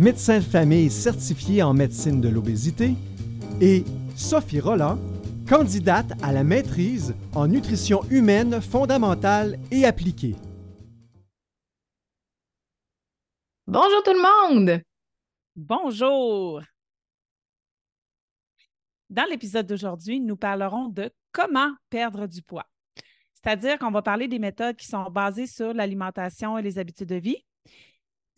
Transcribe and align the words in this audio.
médecin 0.00 0.38
de 0.38 0.44
famille 0.44 0.88
certifié 0.88 1.62
en 1.62 1.74
médecine 1.74 2.22
de 2.22 2.30
l'obésité, 2.30 2.94
et 3.60 3.84
Sophie 4.16 4.58
Roland, 4.58 4.98
candidate 5.46 6.10
à 6.22 6.32
la 6.32 6.42
maîtrise 6.42 7.14
en 7.34 7.46
nutrition 7.46 8.00
humaine 8.10 8.62
fondamentale 8.62 9.58
et 9.70 9.84
appliquée. 9.84 10.36
Bonjour 13.66 14.02
tout 14.02 14.14
le 14.14 14.22
monde! 14.22 14.82
Bonjour! 15.54 16.62
Dans 19.10 19.26
l'épisode 19.28 19.66
d'aujourd'hui, 19.66 20.18
nous 20.18 20.36
parlerons 20.36 20.88
de 20.88 21.10
comment 21.30 21.74
perdre 21.90 22.26
du 22.26 22.40
poids. 22.40 22.64
C'est-à-dire 23.34 23.78
qu'on 23.78 23.90
va 23.90 24.00
parler 24.00 24.28
des 24.28 24.38
méthodes 24.38 24.76
qui 24.76 24.86
sont 24.86 25.10
basées 25.10 25.46
sur 25.46 25.74
l'alimentation 25.74 26.56
et 26.56 26.62
les 26.62 26.78
habitudes 26.78 27.08
de 27.08 27.16
vie, 27.16 27.44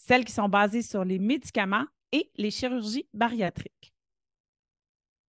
celles 0.06 0.24
qui 0.24 0.33
sont 0.33 0.48
basées 0.48 0.82
sur 0.82 1.04
les 1.04 1.18
médicaments 1.18 1.85
et 2.13 2.30
les 2.37 2.51
chirurgies 2.51 3.07
bariatriques. 3.15 3.93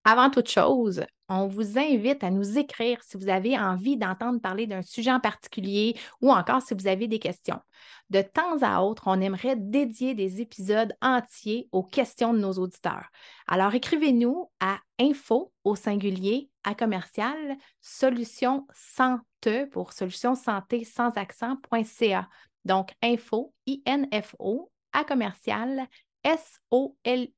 Avant 0.04 0.28
toute 0.28 0.50
chose, 0.50 1.02
on 1.30 1.46
vous 1.46 1.78
invite 1.78 2.22
à 2.22 2.30
nous 2.30 2.58
écrire 2.58 3.02
si 3.02 3.16
vous 3.16 3.30
avez 3.30 3.58
envie 3.58 3.96
d'entendre 3.96 4.38
parler 4.40 4.66
d'un 4.66 4.82
sujet 4.82 5.10
en 5.10 5.20
particulier 5.20 5.96
ou 6.20 6.30
encore 6.30 6.60
si 6.60 6.74
vous 6.74 6.86
avez 6.86 7.08
des 7.08 7.18
questions. 7.18 7.58
De 8.10 8.20
temps 8.20 8.58
à 8.60 8.82
autre, 8.82 9.04
on 9.06 9.18
aimerait 9.20 9.56
dédier 9.56 10.14
des 10.14 10.42
épisodes 10.42 10.92
entiers 11.00 11.68
aux 11.72 11.84
questions 11.84 12.34
de 12.34 12.38
nos 12.38 12.52
auditeurs. 12.52 13.08
Alors 13.46 13.74
écrivez-nous 13.74 14.50
à 14.60 14.78
info 15.00 15.52
au 15.62 15.74
singulier 15.74 16.50
à 16.64 16.74
commercial 16.74 17.56
solution 17.80 18.66
santé 18.74 19.66
pour 19.66 19.94
solution 19.94 20.34
santé 20.34 20.84
sans 20.84 21.16
accent.ca. 21.16 22.28
Donc 22.64 22.90
info, 23.02 23.52
I-N-F-O, 23.66 24.68
à 24.92 25.04
commercial 25.04 25.86
S-O-L-U-T-I-O-N-S 26.22 27.34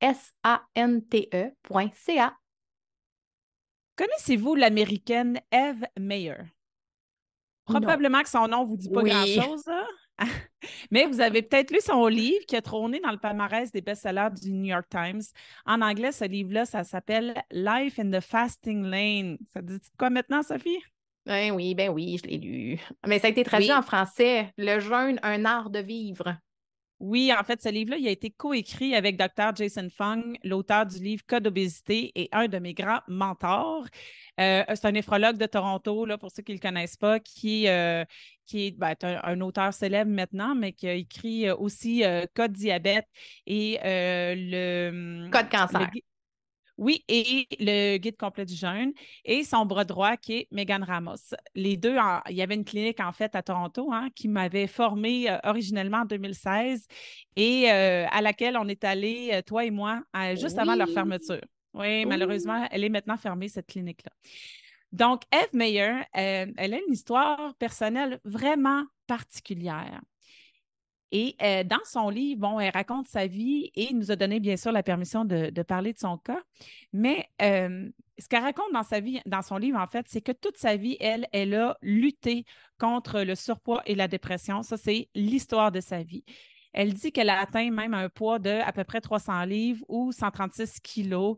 S-A-N-T-E.ca. 0.00 0.26
Connaissez-vous 3.96 4.54
l'américaine 4.54 5.40
Eve 5.50 5.84
Mayer? 5.98 6.36
Probablement 7.64 8.22
que 8.22 8.28
son 8.28 8.46
nom 8.48 8.62
ne 8.62 8.68
vous 8.68 8.76
dit 8.76 8.90
pas 8.90 9.02
grand-chose, 9.02 9.64
mais 10.90 11.06
vous 11.06 11.20
avez 11.20 11.42
peut-être 11.42 11.72
lu 11.72 11.80
son 11.80 12.06
livre 12.06 12.44
qui 12.46 12.56
a 12.56 12.62
trôné 12.62 13.00
dans 13.00 13.10
le 13.10 13.18
palmarès 13.18 13.72
des 13.72 13.80
best-sellers 13.80 14.30
du 14.40 14.52
New 14.52 14.66
York 14.66 14.86
Times. 14.88 15.22
En 15.64 15.80
anglais, 15.82 16.12
ce 16.12 16.24
livre-là, 16.24 16.64
ça 16.64 16.84
s'appelle 16.84 17.42
Life 17.50 17.98
in 17.98 18.10
the 18.10 18.20
Fasting 18.20 18.84
Lane. 18.84 19.36
Ça 19.52 19.62
dit 19.62 19.80
quoi 19.98 20.10
maintenant, 20.10 20.42
Sophie? 20.42 20.78
Ben 21.26 21.50
oui, 21.50 21.74
ben 21.74 21.90
oui, 21.90 22.18
je 22.22 22.30
l'ai 22.30 22.38
lu. 22.38 22.80
Mais 23.06 23.18
ça 23.18 23.26
a 23.26 23.30
été 23.30 23.42
traduit 23.42 23.72
en 23.72 23.82
français. 23.82 24.52
Le 24.56 24.78
jeûne, 24.78 25.18
un 25.22 25.44
art 25.44 25.70
de 25.70 25.80
vivre. 25.80 26.36
Oui, 26.98 27.30
en 27.38 27.44
fait, 27.44 27.60
ce 27.60 27.68
livre-là, 27.68 27.98
il 27.98 28.08
a 28.08 28.10
été 28.10 28.30
coécrit 28.30 28.94
avec 28.94 29.18
Dr. 29.18 29.54
Jason 29.54 29.88
Fung, 29.90 30.38
l'auteur 30.44 30.86
du 30.86 30.98
livre 30.98 31.22
Code 31.26 31.42
d'obésité 31.42 32.10
et 32.14 32.30
un 32.32 32.48
de 32.48 32.58
mes 32.58 32.72
grands 32.72 33.00
mentors. 33.06 33.84
Euh, 34.40 34.64
c'est 34.68 34.86
un 34.86 34.92
néphrologue 34.92 35.36
de 35.36 35.44
Toronto, 35.44 36.06
là, 36.06 36.16
pour 36.16 36.30
ceux 36.30 36.42
qui 36.42 36.52
ne 36.52 36.56
le 36.56 36.62
connaissent 36.62 36.96
pas, 36.96 37.20
qui, 37.20 37.68
euh, 37.68 38.04
qui 38.46 38.68
est, 38.68 38.70
ben, 38.70 38.94
un, 39.02 39.40
auteur 39.42 39.74
célèbre 39.74 40.10
maintenant, 40.10 40.54
mais 40.54 40.72
qui 40.72 40.88
a 40.88 40.94
écrit 40.94 41.48
euh, 41.48 41.56
aussi 41.56 42.02
Code 42.34 42.52
diabète 42.52 43.08
et 43.46 43.78
le 43.84 45.28
Code 45.30 45.50
cancer. 45.50 45.90
Oui, 46.78 47.04
et 47.08 47.46
le 47.58 47.96
guide 47.96 48.16
complet 48.16 48.44
du 48.44 48.54
jeûne 48.54 48.92
et 49.24 49.44
son 49.44 49.64
bras 49.64 49.84
droit 49.84 50.16
qui 50.16 50.34
est 50.34 50.48
Megan 50.50 50.82
Ramos. 50.82 51.34
Les 51.54 51.76
deux, 51.76 51.96
il 52.28 52.36
y 52.36 52.42
avait 52.42 52.54
une 52.54 52.64
clinique 52.64 53.00
en 53.00 53.12
fait 53.12 53.34
à 53.34 53.42
Toronto 53.42 53.90
hein, 53.92 54.10
qui 54.14 54.28
m'avait 54.28 54.66
formée 54.66 55.30
euh, 55.30 55.38
originellement 55.44 55.98
en 55.98 56.04
2016 56.04 56.86
et 57.36 57.72
euh, 57.72 58.06
à 58.10 58.20
laquelle 58.20 58.58
on 58.58 58.68
est 58.68 58.84
allé, 58.84 59.30
euh, 59.32 59.42
toi 59.42 59.64
et 59.64 59.70
moi, 59.70 60.02
juste 60.34 60.58
avant 60.58 60.74
leur 60.74 60.88
fermeture. 60.88 61.40
Oui, 61.72 62.04
malheureusement, 62.04 62.66
elle 62.70 62.84
est 62.84 62.88
maintenant 62.88 63.16
fermée, 63.16 63.48
cette 63.48 63.66
clinique-là. 63.66 64.12
Donc, 64.92 65.22
Eve 65.32 65.54
Meyer, 65.54 66.02
elle 66.12 66.54
a 66.56 66.78
une 66.78 66.92
histoire 66.92 67.54
personnelle 67.56 68.18
vraiment 68.24 68.84
particulière. 69.06 70.00
Et 71.12 71.36
euh, 71.42 71.64
dans 71.64 71.84
son 71.84 72.08
livre, 72.08 72.40
bon, 72.40 72.60
elle 72.60 72.72
raconte 72.72 73.06
sa 73.06 73.26
vie 73.26 73.70
et 73.74 73.92
nous 73.92 74.10
a 74.10 74.16
donné 74.16 74.40
bien 74.40 74.56
sûr 74.56 74.72
la 74.72 74.82
permission 74.82 75.24
de, 75.24 75.50
parler 75.62 75.92
de 75.92 75.98
son 75.98 76.18
cas. 76.18 76.40
Mais 76.92 77.28
euh, 77.42 77.88
ce 78.18 78.28
qu'elle 78.28 78.42
raconte 78.42 78.72
dans 78.72 78.82
sa 78.82 79.00
vie, 79.00 79.20
dans 79.26 79.42
son 79.42 79.56
livre, 79.56 79.78
en 79.78 79.86
fait, 79.86 80.06
c'est 80.08 80.20
que 80.20 80.32
toute 80.32 80.56
sa 80.56 80.76
vie, 80.76 80.96
elle, 81.00 81.26
elle 81.32 81.54
a 81.54 81.76
lutté 81.80 82.44
contre 82.78 83.22
le 83.22 83.34
surpoids 83.34 83.82
et 83.86 83.94
la 83.94 84.08
dépression. 84.08 84.62
Ça, 84.62 84.76
c'est 84.76 85.08
l'histoire 85.14 85.70
de 85.70 85.80
sa 85.80 86.02
vie. 86.02 86.24
Elle 86.72 86.92
dit 86.92 87.12
qu'elle 87.12 87.30
a 87.30 87.40
atteint 87.40 87.70
même 87.70 87.94
un 87.94 88.08
poids 88.08 88.38
de 88.38 88.50
à 88.50 88.72
peu 88.72 88.84
près 88.84 89.00
300 89.00 89.44
livres 89.44 89.84
ou 89.88 90.12
136 90.12 90.80
kilos. 90.80 91.36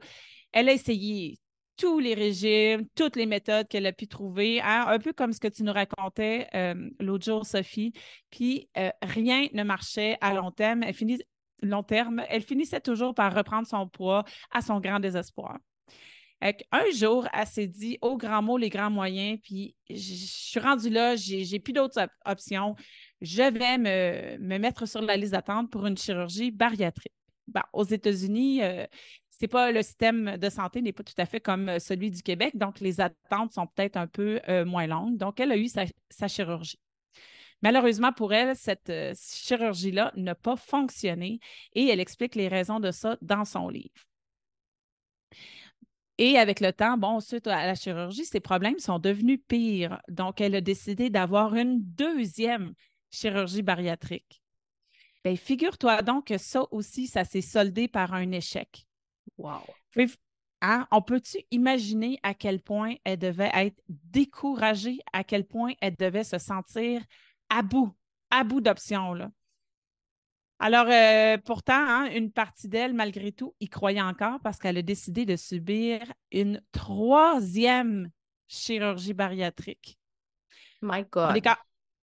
Elle 0.53 0.69
a 0.69 0.73
essayé 0.73 1.39
tous 1.79 2.01
les 2.01 2.13
régimes, 2.15 2.87
toutes 2.97 3.17
les 3.17 3.25
méthodes 3.25 3.69
qu'elle 3.69 3.87
a 3.87 3.93
pu 3.93 4.09
trouver, 4.09 4.61
hein, 4.61 4.85
un 4.89 4.99
peu 4.99 5.13
comme 5.13 5.33
ce 5.33 5.41
que 5.41 5.49
tu 5.49 5.63
nous 5.63 5.73
racontais 5.73 6.49
euh, 6.55 6.91
l'autre 6.99 7.25
jour, 7.25 7.47
Sophie. 7.47 7.93
Puis 8.31 8.69
euh, 8.77 8.91
rien 9.01 9.47
ne 9.55 9.63
marchait 9.63 10.19
à 10.21 10.35
long 10.35 10.51
terme. 10.51 10.83
Elle, 10.83 10.93
finit, 10.93 11.23
long 11.63 11.85
terme. 11.85 12.23
elle 12.29 12.43
finissait 12.43 12.81
toujours 12.81 13.15
par 13.15 13.33
reprendre 13.35 13.67
son 13.67 13.89
poids 13.89 14.25
à 14.51 14.61
son 14.61 14.81
grand 14.81 14.99
désespoir. 14.99 15.59
un 16.43 16.91
jour, 16.93 17.29
elle 17.33 17.47
s'est 17.47 17.69
dit 17.69 17.97
au 18.03 18.17
grand 18.17 18.43
mot, 18.43 18.59
les 18.59 18.71
grands 18.71 18.91
moyens, 18.91 19.39
puis 19.41 19.77
je 19.89 19.95
suis 19.97 20.61
rendue 20.61 20.91
là, 20.91 21.15
j'ai 21.15 21.61
plus 21.61 21.73
d'autres 21.73 22.09
options. 22.27 22.75
Je 23.21 23.43
vais 23.43 23.79
me, 23.79 24.59
mettre 24.59 24.87
sur 24.87 25.01
la 25.01 25.17
liste 25.17 25.33
d'attente 25.33 25.71
pour 25.71 25.87
une 25.87 25.97
chirurgie 25.97 26.51
bariatrique. 26.51 27.13
aux 27.73 27.85
États-Unis, 27.85 28.63
euh, 28.65 28.85
c'est 29.39 29.49
pas 29.49 29.71
le 29.71 29.83
système 29.83 30.37
de 30.37 30.51
santé 30.51 30.83
n'est 30.83 30.93
pas 30.93 31.05
tout 31.05 31.15
à 31.17 31.25
fait 31.25 31.41
comme 31.41 31.69
euh, 31.69 31.79
celui 31.79 32.11
du 32.11 32.23
Québec, 32.23 32.57
donc 32.57 32.81
les 32.81 33.01
attentes 33.01 33.53
sont 33.53 33.69
peut-être 33.69 33.97
un 33.97 34.09
peu 34.09 34.41
euh, 34.49 34.65
moins 34.65 34.89
longues. 34.89 35.17
Donc, 35.17 35.39
elle 35.39 35.53
a 35.53 35.57
eu 35.57 35.69
sa, 35.69 36.29
chirurgie. 36.29 36.81
Malheureusement 37.63 38.13
pour 38.13 38.33
elle, 38.33 38.57
cette 38.57 38.91
euh, 38.91 39.15
chirurgie-là 39.17 40.13
n'a 40.17 40.35
pas 40.35 40.57
fonctionné 40.57 41.39
et 41.73 41.87
elle 41.87 42.01
explique 42.01 42.35
les 42.35 42.49
raisons 42.49 42.81
de 42.81 42.91
ça 42.91 43.17
dans 43.23 43.45
son 43.45 43.69
livre. 43.69 43.95
Et 46.21 46.37
avec 46.37 46.59
le 46.59 46.73
temps, 46.73 46.99
bon, 46.99 47.21
suite 47.21 47.47
à 47.47 47.65
la 47.65 47.77
chirurgie, 47.77 48.25
ses 48.25 48.41
problèmes 48.41 48.81
sont 48.81 48.99
devenus 48.99 49.39
pires. 49.47 50.03
Donc, 50.09 50.41
elle 50.41 50.57
a 50.57 50.61
décidé 50.61 51.11
d'avoir 51.11 51.55
une 51.55 51.81
deuxième 51.81 52.75
chirurgie 53.13 53.63
bariatrique. 53.63 54.43
Bien, 55.25 55.37
figure-toi 55.37 56.03
donc 56.03 56.27
que 56.27 56.39
ça 56.39 56.65
aussi, 56.73 57.07
ça 57.07 57.25
s'est 57.25 57.41
soldé 57.41 57.87
par 57.87 58.15
un 58.15 58.33
échec. 58.33 58.88
Wow. 59.37 59.63
Hein, 60.61 60.89
on 60.91 61.03
peut-tu 61.03 61.39
imaginer 61.53 62.19
à 62.25 62.35
quel 62.35 62.61
point 62.61 62.95
elle 63.05 63.19
devait 63.19 63.51
être 63.55 63.81
découragée, 63.89 64.99
à 65.13 65.23
quel 65.23 65.45
point 65.47 65.73
elle 65.81 65.95
devait 65.95 66.25
se 66.25 66.39
sentir 66.39 67.01
à 67.49 67.63
bout, 67.63 67.95
à 68.31 68.43
bout 68.43 68.61
d'options, 68.61 69.15
là? 69.15 69.31
Alors, 70.61 70.87
euh, 70.89 71.39
pourtant, 71.45 71.79
hein, 71.79 72.11
une 72.11 72.33
partie 72.33 72.67
d'elle, 72.67 72.93
malgré 72.93 73.31
tout, 73.31 73.55
y 73.61 73.69
croyait 73.69 74.03
encore 74.03 74.41
parce 74.41 74.59
qu'elle 74.59 74.77
a 74.77 74.83
décidé 74.83 75.25
de 75.25 75.37
subir 75.37 76.01
une 76.33 76.61
troisième 76.73 78.11
chirurgie 78.49 79.15
bariatrique. 79.15 79.97
My 80.83 81.05
God. 81.09 81.41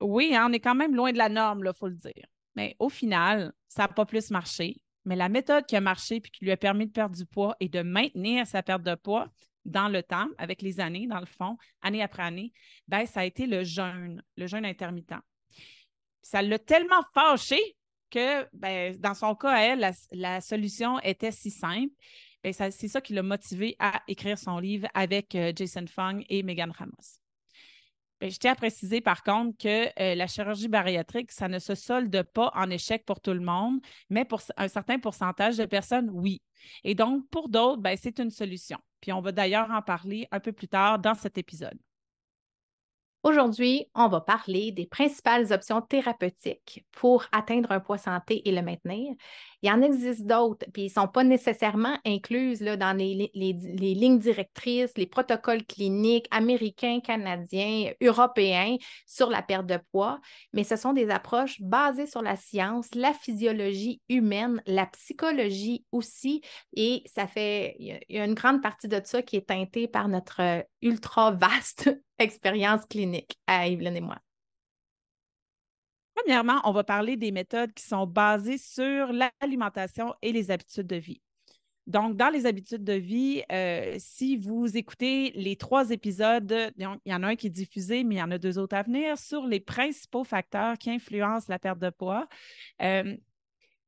Oui, 0.02 0.34
hein, 0.34 0.48
on 0.50 0.52
est 0.52 0.60
quand 0.60 0.74
même 0.74 0.94
loin 0.94 1.12
de 1.12 1.18
la 1.18 1.30
norme, 1.30 1.62
il 1.64 1.72
faut 1.74 1.88
le 1.88 1.94
dire. 1.94 2.26
Mais 2.54 2.76
au 2.78 2.90
final, 2.90 3.54
ça 3.68 3.82
n'a 3.82 3.88
pas 3.88 4.04
plus 4.04 4.30
marché. 4.30 4.81
Mais 5.04 5.16
la 5.16 5.28
méthode 5.28 5.66
qui 5.66 5.76
a 5.76 5.80
marché 5.80 6.20
puis 6.20 6.30
qui 6.30 6.44
lui 6.44 6.52
a 6.52 6.56
permis 6.56 6.86
de 6.86 6.92
perdre 6.92 7.16
du 7.16 7.26
poids 7.26 7.56
et 7.60 7.68
de 7.68 7.82
maintenir 7.82 8.46
sa 8.46 8.62
perte 8.62 8.82
de 8.82 8.94
poids 8.94 9.28
dans 9.64 9.88
le 9.88 10.02
temps, 10.02 10.28
avec 10.38 10.62
les 10.62 10.80
années, 10.80 11.06
dans 11.06 11.20
le 11.20 11.26
fond, 11.26 11.56
année 11.82 12.02
après 12.02 12.22
année, 12.22 12.52
ben, 12.88 13.06
ça 13.06 13.20
a 13.20 13.24
été 13.24 13.46
le 13.46 13.64
jeûne, 13.64 14.22
le 14.36 14.46
jeûne 14.46 14.64
intermittent. 14.64 15.14
Ça 16.20 16.42
l'a 16.42 16.58
tellement 16.58 17.02
fâché 17.14 17.58
que, 18.10 18.46
ben, 18.52 18.96
dans 18.96 19.14
son 19.14 19.34
cas, 19.34 19.56
elle, 19.56 19.92
la, 20.12 20.40
solution 20.40 21.00
était 21.00 21.32
si 21.32 21.50
simple. 21.50 21.92
Ben, 22.42 22.52
c'est 22.52 22.88
ça 22.88 23.00
qui 23.00 23.12
l'a 23.12 23.22
motivé 23.22 23.76
à 23.78 24.02
écrire 24.08 24.38
son 24.38 24.58
livre 24.58 24.88
avec 24.94 25.34
euh, 25.34 25.52
Jason 25.54 25.86
Fung 25.86 26.22
et 26.28 26.42
Megan 26.42 26.72
Ramos. 26.72 27.21
Ben, 28.22 28.30
je 28.30 28.38
tiens 28.38 28.52
à 28.52 28.54
préciser 28.54 29.00
par 29.00 29.24
contre 29.24 29.58
que 29.58 29.86
euh, 30.00 30.14
la 30.14 30.28
chirurgie 30.28 30.68
bariatrique, 30.68 31.32
ça 31.32 31.48
ne 31.48 31.58
se 31.58 31.74
solde 31.74 32.22
pas 32.22 32.52
en 32.54 32.70
échec 32.70 33.04
pour 33.04 33.20
tout 33.20 33.32
le 33.32 33.40
monde, 33.40 33.80
mais 34.10 34.24
pour 34.24 34.40
un 34.56 34.68
certain 34.68 35.00
pourcentage 35.00 35.56
de 35.56 35.64
personnes, 35.64 36.08
oui. 36.12 36.40
Et 36.84 36.94
donc, 36.94 37.28
pour 37.30 37.48
d'autres, 37.48 37.82
ben, 37.82 37.98
c'est 38.00 38.20
une 38.20 38.30
solution. 38.30 38.78
Puis 39.00 39.12
on 39.12 39.20
va 39.22 39.32
d'ailleurs 39.32 39.72
en 39.72 39.82
parler 39.82 40.28
un 40.30 40.38
peu 40.38 40.52
plus 40.52 40.68
tard 40.68 41.00
dans 41.00 41.14
cet 41.16 41.36
épisode. 41.36 41.76
Aujourd'hui, 43.24 43.86
on 43.94 44.08
va 44.08 44.20
parler 44.20 44.72
des 44.72 44.84
principales 44.84 45.52
options 45.52 45.80
thérapeutiques 45.80 46.84
pour 46.90 47.24
atteindre 47.30 47.70
un 47.70 47.78
poids 47.78 47.96
santé 47.96 48.42
et 48.48 48.50
le 48.50 48.62
maintenir. 48.62 49.14
Il 49.62 49.68
y 49.68 49.72
en 49.72 49.80
existe 49.80 50.26
d'autres, 50.26 50.66
puis 50.72 50.82
ils 50.82 50.86
ne 50.86 50.90
sont 51.02 51.06
pas 51.06 51.22
nécessairement 51.22 51.96
incluses 52.04 52.62
dans 52.62 52.96
les, 52.96 53.30
lignes 53.32 54.18
directrices, 54.18 54.90
les 54.96 55.06
protocoles 55.06 55.64
cliniques 55.64 56.26
américains, 56.32 56.98
canadiens, 56.98 57.92
européens 58.02 58.76
sur 59.06 59.30
la 59.30 59.40
perte 59.40 59.66
de 59.66 59.78
poids, 59.92 60.18
mais 60.52 60.64
ce 60.64 60.74
sont 60.74 60.92
des 60.92 61.08
approches 61.08 61.62
basées 61.62 62.08
sur 62.08 62.22
la 62.22 62.34
science, 62.34 62.88
la 62.92 63.12
physiologie 63.12 64.00
humaine, 64.08 64.60
la 64.66 64.86
psychologie 64.86 65.84
aussi, 65.92 66.42
et 66.74 67.04
ça 67.06 67.28
fait, 67.28 67.76
il 67.78 68.00
y 68.08 68.18
a 68.18 68.24
une 68.24 68.34
grande 68.34 68.62
partie 68.62 68.88
de 68.88 69.00
ça 69.04 69.22
qui 69.22 69.36
est 69.36 69.46
teintée 69.46 69.86
par 69.86 70.08
notre 70.08 70.64
ultra 70.80 71.30
vaste 71.30 71.88
expérience 72.18 72.84
clinique 72.86 73.36
à 73.46 73.68
Evelyne 73.68 73.96
et 73.96 74.00
moi. 74.00 74.18
Premièrement, 76.14 76.60
on 76.64 76.72
va 76.72 76.84
parler 76.84 77.16
des 77.16 77.32
méthodes 77.32 77.72
qui 77.72 77.84
sont 77.84 78.06
basées 78.06 78.58
sur 78.58 79.12
l'alimentation 79.12 80.14
et 80.22 80.32
les 80.32 80.50
habitudes 80.50 80.86
de 80.86 80.96
vie. 80.96 81.20
Donc, 81.88 82.16
dans 82.16 82.28
les 82.28 82.46
habitudes 82.46 82.84
de 82.84 82.92
vie, 82.92 83.42
euh, 83.50 83.96
si 83.98 84.36
vous 84.36 84.76
écoutez 84.76 85.32
les 85.34 85.56
trois 85.56 85.90
épisodes, 85.90 86.72
il 86.76 86.88
y 87.06 87.14
en 87.14 87.22
a 87.22 87.26
un 87.26 87.34
qui 87.34 87.48
est 87.48 87.50
diffusé, 87.50 88.04
mais 88.04 88.16
il 88.16 88.18
y 88.18 88.22
en 88.22 88.30
a 88.30 88.38
deux 88.38 88.56
autres 88.58 88.76
à 88.76 88.82
venir, 88.82 89.18
sur 89.18 89.46
les 89.46 89.58
principaux 89.58 90.22
facteurs 90.22 90.78
qui 90.78 90.90
influencent 90.90 91.46
la 91.48 91.58
perte 91.58 91.80
de 91.80 91.90
poids. 91.90 92.28
Euh, 92.82 93.16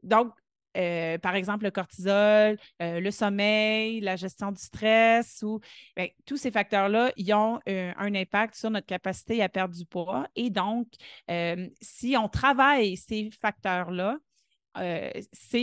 donc, 0.03 0.33
euh, 0.77 1.19
par 1.19 1.35
exemple, 1.35 1.65
le 1.65 1.71
cortisol, 1.71 2.59
euh, 2.83 3.01
le 3.01 3.11
sommeil, 3.11 4.01
la 4.01 4.17
gestion 4.17 4.53
du 4.53 4.61
stress, 4.61 5.43
ou 5.43 5.61
ben, 5.97 6.09
tous 6.27 6.37
ces 6.37 6.51
facteurs-là, 6.51 7.13
ils 7.17 7.33
ont 7.33 7.61
euh, 7.69 7.93
un 7.97 8.15
impact 8.15 8.55
sur 8.55 8.71
notre 8.71 8.87
capacité 8.87 9.43
à 9.43 9.49
perdre 9.49 9.75
du 9.75 9.85
poids. 9.85 10.27
Et 10.37 10.51
donc, 10.51 10.89
si 11.81 12.17
on 12.17 12.29
travaille 12.29 12.97
ces 12.97 13.31
facteurs-là, 13.41 14.19
ça, 14.75 15.59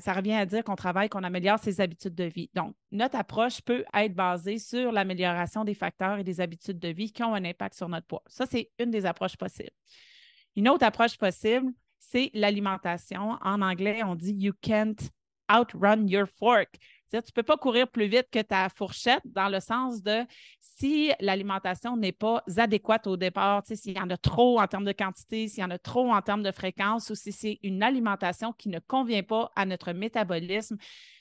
ça, 0.00 0.12
revient 0.14 0.32
à 0.32 0.46
dire 0.46 0.64
qu'on 0.64 0.74
travaille, 0.74 1.10
qu'on 1.10 1.22
améliore 1.22 1.58
ses 1.58 1.82
habitudes 1.82 2.14
de 2.14 2.24
vie. 2.24 2.50
Donc, 2.54 2.74
notre 2.92 3.16
approche 3.16 3.60
peut 3.60 3.84
être 3.92 4.14
basée 4.14 4.58
sur 4.58 4.90
l'amélioration 4.90 5.64
des 5.64 5.74
facteurs 5.74 6.18
et 6.18 6.24
des 6.24 6.40
habitudes 6.40 6.78
de 6.78 6.88
vie 6.88 7.12
qui 7.12 7.22
ont 7.22 7.34
un 7.34 7.44
impact 7.44 7.74
sur 7.74 7.88
notre 7.88 8.06
poids. 8.06 8.22
Ça, 8.26 8.46
c'est 8.46 8.70
une 8.78 8.90
des 8.90 9.04
approches 9.04 9.36
possibles. 9.36 9.70
Une 10.56 10.68
autre 10.68 10.84
approche 10.86 11.18
possible, 11.18 11.72
c'est 12.10 12.30
l'alimentation. 12.34 13.36
En 13.42 13.62
anglais, 13.62 14.02
on 14.04 14.14
dit 14.14 14.32
You 14.32 14.52
can't 14.60 15.10
outrun 15.50 16.06
your 16.06 16.26
fork. 16.38 16.78
tu 17.10 17.16
ne 17.16 17.32
peux 17.34 17.42
pas 17.42 17.56
courir 17.56 17.88
plus 17.88 18.06
vite 18.06 18.28
que 18.30 18.40
ta 18.40 18.68
fourchette 18.68 19.22
dans 19.24 19.48
le 19.48 19.60
sens 19.60 20.02
de 20.02 20.24
si 20.60 21.12
l'alimentation 21.20 21.96
n'est 21.96 22.12
pas 22.12 22.42
adéquate 22.56 23.06
au 23.06 23.16
départ, 23.16 23.62
s'il 23.64 23.96
y 23.96 24.00
en 24.00 24.10
a 24.10 24.16
trop 24.16 24.60
en 24.60 24.66
termes 24.66 24.84
de 24.84 24.92
quantité, 24.92 25.46
s'il 25.46 25.60
y 25.60 25.64
en 25.64 25.70
a 25.70 25.78
trop 25.78 26.12
en 26.12 26.20
termes 26.20 26.42
de 26.42 26.50
fréquence 26.50 27.10
ou 27.10 27.14
si 27.14 27.30
c'est 27.30 27.58
une 27.62 27.82
alimentation 27.82 28.52
qui 28.52 28.68
ne 28.68 28.80
convient 28.80 29.22
pas 29.22 29.52
à 29.54 29.66
notre 29.66 29.92
métabolisme, 29.92 30.76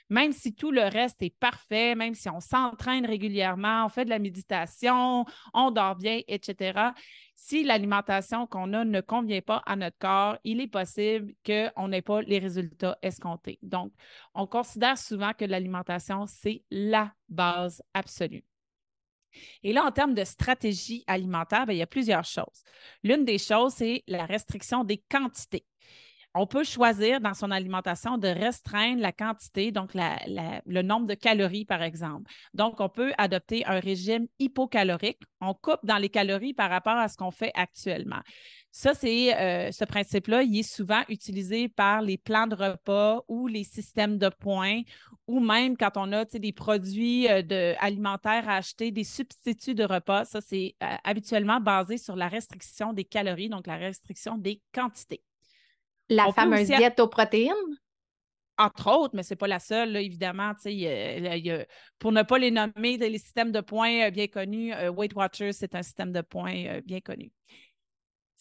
même 0.09 0.31
si 0.31 0.53
tout 0.53 0.71
le 0.71 0.83
reste 0.83 1.21
est 1.21 1.35
parfait, 1.38 1.95
même 1.95 2.13
si 2.13 2.29
on 2.29 2.39
s'entraîne 2.39 3.05
régulièrement, 3.05 3.85
on 3.85 3.89
fait 3.89 4.05
de 4.05 4.09
la 4.09 4.19
méditation, 4.19 5.25
on 5.53 5.71
dort 5.71 5.95
bien, 5.95 6.21
etc., 6.27 6.91
si 7.35 7.63
l'alimentation 7.63 8.45
qu'on 8.47 8.73
a 8.73 8.85
ne 8.85 9.01
convient 9.01 9.41
pas 9.41 9.61
à 9.65 9.75
notre 9.75 9.97
corps, 9.97 10.38
il 10.44 10.61
est 10.61 10.67
possible 10.67 11.33
qu'on 11.45 11.88
n'ait 11.88 12.01
pas 12.01 12.21
les 12.21 12.39
résultats 12.39 12.97
escomptés. 13.01 13.59
Donc, 13.61 13.91
on 14.33 14.45
considère 14.45 14.97
souvent 14.97 15.33
que 15.33 15.45
l'alimentation, 15.45 16.25
c'est 16.27 16.63
la 16.69 17.11
base 17.27 17.81
absolue. 17.94 18.45
Et 19.63 19.73
là, 19.73 19.83
en 19.83 19.91
termes 19.91 20.13
de 20.13 20.23
stratégie 20.23 21.03
alimentaire, 21.07 21.65
ben, 21.65 21.73
il 21.73 21.79
y 21.79 21.81
a 21.81 21.88
plusieurs 21.88 22.23
choses. 22.23 22.63
L'une 23.03 23.25
des 23.25 23.39
choses, 23.39 23.73
c'est 23.73 24.03
la 24.07 24.25
restriction 24.25 24.83
des 24.83 25.03
quantités 25.09 25.65
on 26.35 26.47
peut 26.47 26.63
choisir 26.63 27.21
dans 27.21 27.33
son 27.33 27.51
alimentation 27.51 28.18
de 28.18 28.27
restreindre 28.27 29.01
la 29.01 29.12
quantité, 29.12 29.71
donc 29.71 29.91
le 29.94 30.81
nombre 30.81 31.06
de 31.06 31.13
calories, 31.13 31.65
par 31.65 31.83
exemple. 31.83 32.31
Donc, 32.53 32.80
on 32.80 32.89
peut 32.89 33.13
adopter 33.18 33.65
un 33.65 33.80
régime 33.80 34.27
hypocalorique. 34.39 35.19
On 35.41 35.53
coupe 35.53 35.80
dans 35.83 35.97
les 35.97 36.09
calories 36.09 36.53
par 36.53 36.69
rapport 36.69 36.97
à 36.97 37.07
ce 37.07 37.18
qu'on 37.18 37.31
fait 37.31 37.51
actuellement. 37.53 38.21
Ça, 38.71 38.95
c'est 38.95 39.35
euh, 39.35 39.71
ce 39.71 39.85
principe-là, 39.85 40.41
il 40.41 40.57
est 40.57 40.63
souvent 40.63 41.03
utilisé 41.07 41.69
par 41.69 42.01
les 42.01 42.18
plans 42.18 42.47
de 42.47 42.56
repas 42.56 43.24
ou 43.27 43.45
les 43.45 43.63
systèmes 43.63 44.18
de 44.18 44.29
points, 44.29 44.81
ou 45.27 45.39
même 45.39 45.77
quand 45.77 45.95
on 45.95 46.12
a 46.12 46.25
des 46.25 46.51
produits 46.51 47.27
euh, 47.29 47.75
alimentaires 47.79 48.50
à 48.50 48.56
acheter, 48.56 48.89
des 48.89 49.03
substituts 49.03 49.75
de 49.75 49.83
repas. 49.83 50.25
Ça, 50.25 50.41
c'est 50.41 50.75
euh, 50.81 50.95
habituellement 51.03 51.59
basé 51.59 52.00
sur 52.00 52.15
la 52.15 52.27
restriction 52.27 52.94
des 52.94 53.03
calories, 53.03 53.50
donc 53.50 53.68
la 53.68 53.77
restriction 53.77 54.39
des 54.39 54.59
quantités. 54.74 55.21
La 56.09 56.31
fameuse 56.31 56.67
diète 56.67 57.00
aux 57.00 57.07
protéines? 57.07 57.53
Entre 58.57 58.88
autres, 58.91 59.15
mais 59.15 59.23
ce 59.23 59.33
n'est 59.33 59.38
pas 59.38 59.47
la 59.47 59.59
seule, 59.59 59.95
évidemment. 59.95 60.53
pour 61.97 62.11
ne 62.11 62.21
pas 62.21 62.38
les 62.38 62.51
nommer, 62.51 62.97
les 62.97 63.17
systèmes 63.17 63.51
de 63.51 63.61
points 63.61 64.07
euh, 64.07 64.11
bien 64.11 64.27
connus, 64.27 64.73
euh, 64.73 64.91
Weight 64.91 65.15
Watchers, 65.15 65.53
c'est 65.53 65.73
un 65.73 65.81
système 65.81 66.11
de 66.11 66.21
points 66.21 66.65
euh, 66.67 66.81
bien 66.85 67.00
connu. 67.00 67.31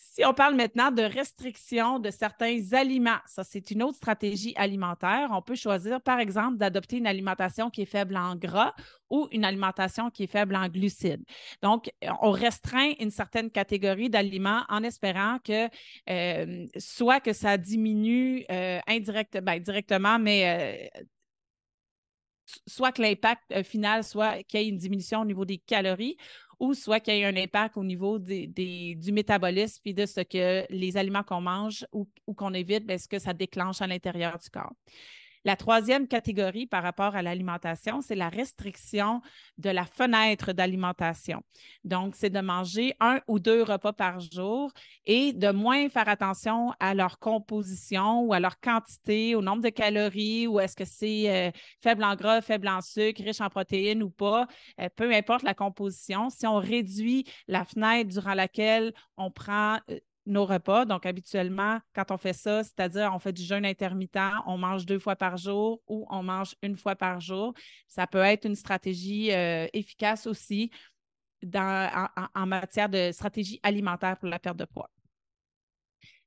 Si 0.05 0.25
on 0.27 0.35
parle 0.35 0.57
maintenant 0.57 0.91
de 0.91 1.03
restriction 1.03 1.99
de 1.99 2.11
certains 2.11 2.61
aliments, 2.73 3.21
ça 3.25 3.45
c'est 3.45 3.71
une 3.71 3.83
autre 3.83 3.97
stratégie 3.97 4.53
alimentaire. 4.57 5.29
On 5.31 5.41
peut 5.41 5.55
choisir 5.55 6.03
par 6.03 6.19
exemple 6.19 6.59
d'adopter 6.59 6.99
une 6.99 7.07
alimentation 7.07 7.71
qui 7.71 7.83
est 7.83 7.87
faible 7.87 8.17
en 8.17 8.37
gras 8.37 8.75
ou 9.09 9.29
une 9.31 9.45
alimentation 9.45 10.11
qui 10.11 10.25
est 10.25 10.27
faible 10.27 10.57
en 10.57 10.69
glucides. 10.69 11.25
Donc, 11.63 11.91
on 12.21 12.31
restreint 12.31 12.93
une 12.99 13.11
certaine 13.11 13.51
catégorie 13.51 14.11
d'aliments 14.11 14.65
en 14.69 14.83
espérant 14.83 15.39
que 15.39 15.69
euh, 16.11 16.67
soit 16.77 17.21
que 17.21 17.33
ça 17.33 17.57
diminue 17.57 18.45
euh, 18.51 18.81
indirectement, 18.87 19.57
directement, 19.61 20.19
mais 20.19 20.91
euh, 20.95 21.05
soit 22.67 22.93
que 22.93 23.01
l'impact 23.01 23.63
final 23.63 24.05
soit 24.05 24.43
qu'il 24.43 24.61
y 24.61 24.65
ait 24.65 24.69
une 24.69 24.77
diminution 24.77 25.21
au 25.21 25.25
niveau 25.25 25.45
des 25.45 25.59
calories 25.59 26.17
ou 26.59 26.75
soit 26.75 27.01
qu'il 27.01 27.15
y 27.15 27.21
ait 27.21 27.25
un 27.25 27.37
impact 27.37 27.77
au 27.77 27.85
niveau 27.85 28.19
du 28.19 29.13
métabolisme 29.13 29.83
et 29.85 29.93
de 29.93 30.07
ce 30.07 30.21
que 30.21 30.65
les 30.71 30.97
aliments 30.97 31.23
qu'on 31.23 31.41
mange 31.41 31.87
ou, 31.93 32.07
qu'on 32.35 32.55
évite, 32.55 32.87
ben, 32.87 32.99
ce 32.99 33.09
que 33.09 33.19
ça 33.19 33.33
déclenche 33.33 33.81
à 33.81 33.87
l'intérieur 33.87 34.39
du 34.39 34.49
corps. 34.51 34.73
La 35.45 35.57
troisième 35.57 36.07
catégorie 36.07 36.67
par 36.67 36.85
rapport 36.85 37.17
à 37.17 37.23
l'alimentation, 37.23 38.01
c'est 38.01 38.15
la 38.15 38.29
restriction 38.29 39.21
de 39.59 39.71
la 39.71 39.85
fenêtre 39.85 40.53
d'alimentation. 40.53 41.43
Donc, 41.83 42.15
c'est 42.15 42.31
de 42.31 42.41
manger 42.41 42.95
un 43.01 43.21
ou 43.27 43.41
deux 43.41 43.63
repas 43.63 43.93
par 43.93 44.21
jour 44.21 44.73
et 45.05 45.33
de 45.33 45.51
moins 45.51 45.89
faire 45.89 46.09
attention 46.09 46.73
à 46.79 46.95
leur 46.95 47.19
composition 47.19 48.23
ou 48.23 48.33
à 48.33 48.41
leur 48.41 48.61
quantité, 48.61 49.35
au 49.35 49.43
nombre 49.43 49.63
de 49.63 49.69
calories, 49.69 50.47
ou 50.47 50.61
est-ce 50.61 50.77
que 50.77 50.85
c'est 50.85 51.49
euh, 51.49 51.51
faible 51.83 52.05
en 52.05 52.15
gras, 52.15 52.41
faible 52.41 52.69
en 52.69 52.81
sucre, 52.81 53.23
riche 53.25 53.41
en 53.41 53.49
protéines 53.49 54.03
ou 54.05 54.11
pas, 54.11 54.47
euh, 54.81 54.89
peu 54.95 55.13
importe 55.13 55.43
la 55.43 55.55
composition. 55.55 56.31
Si 56.31 56.47
on 56.47 56.59
réduit 56.59 57.25
la 57.49 57.65
fenêtre 57.65 58.11
durant 58.11 58.35
laquelle 58.35 58.93
on 59.17 59.31
prend 59.31 59.79
euh, 59.91 59.99
nos 60.27 60.45
repas. 60.45 60.85
Donc, 60.85 61.07
habituellement, 61.07 61.81
quand 61.95 62.11
on 62.11 62.17
fait 62.17 62.33
ça, 62.33 62.63
c'est-à-dire 62.65 63.13
on 63.15 63.19
fait 63.19 63.33
du 63.33 63.43
jeûne 63.43 63.65
intermittent, 63.65 64.19
on 64.47 64.59
mange 64.59 64.87
deux 64.87 64.99
fois 64.99 65.17
par 65.17 65.37
jour 65.37 65.81
ou 65.87 66.07
on 66.11 66.23
mange 66.23 66.55
une 66.63 66.77
fois 66.77 66.97
par 66.97 67.21
jour. 67.21 67.55
Ça 67.89 68.07
peut 68.07 68.19
être 68.19 68.45
une 68.45 68.55
stratégie 68.55 69.33
euh, 69.33 69.67
efficace 69.73 70.27
aussi 70.27 70.71
en, 71.55 72.47
matière 72.47 72.89
de 72.89 73.11
stratégie 73.13 73.61
alimentaire 73.63 74.17
pour 74.17 74.29
la 74.29 74.39
perte 74.39 74.57
de 74.57 74.65
poids. 74.65 74.91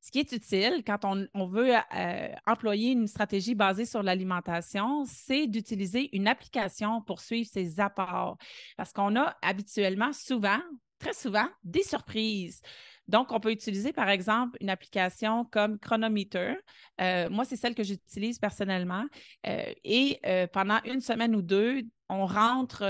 Ce 0.02 0.12
qui 0.12 0.20
est 0.20 0.32
utile 0.34 0.84
quand 0.86 1.04
on, 1.04 1.48
veut 1.48 1.74
euh, 1.74 2.30
employer 2.46 2.92
une 2.92 3.08
stratégie 3.08 3.56
basée 3.56 3.86
sur 3.86 4.04
l'alimentation, 4.04 5.04
c'est 5.06 5.48
d'utiliser 5.48 6.16
une 6.16 6.28
application 6.28 7.02
pour 7.02 7.22
suivre 7.22 7.50
ses 7.52 7.80
apports. 7.80 8.38
Parce 8.78 8.94
qu'on 8.94 9.16
a 9.16 9.36
habituellement, 9.42 10.14
souvent, 10.14 10.60
très 11.00 11.14
souvent, 11.14 11.48
des 11.64 11.82
surprises. 11.82 12.62
Donc, 13.08 13.32
on 13.32 13.40
peut 13.40 13.52
utiliser, 13.52 13.94
par 13.94 14.10
exemple, 14.10 14.58
une 14.62 14.70
application 14.70 15.46
comme 15.46 15.78
Chronometer. 15.80 16.56
Euh, 17.02 17.30
moi, 17.30 17.46
c'est 17.46 17.56
celle 17.56 17.76
que 17.76 17.84
j'utilise 17.84 18.40
personnellement. 18.40 19.06
Euh, 19.48 19.74
et 19.84 20.20
euh, 20.26 20.48
pendant 20.48 20.80
une 20.86 21.02
semaine 21.02 21.36
ou 21.36 21.42
deux, 21.42 21.84
on 22.10 22.26
rentre 22.26 22.84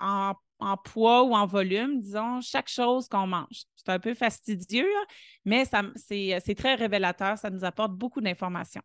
en, 0.00 0.34
poids 0.84 1.24
ou 1.24 1.34
en 1.34 1.46
volume, 1.46 2.00
disons, 2.00 2.40
chaque 2.40 2.68
chose 2.68 3.08
qu'on 3.08 3.26
mange. 3.26 3.64
C'est 3.76 3.88
un 3.88 3.98
peu 3.98 4.14
fastidieux, 4.14 4.90
mais 5.44 5.64
c'est 5.96 6.54
très 6.56 6.74
révélateur. 6.74 7.38
Ça 7.38 7.50
nous 7.50 7.64
apporte 7.64 7.92
beaucoup 7.92 8.20
d'informations. 8.20 8.82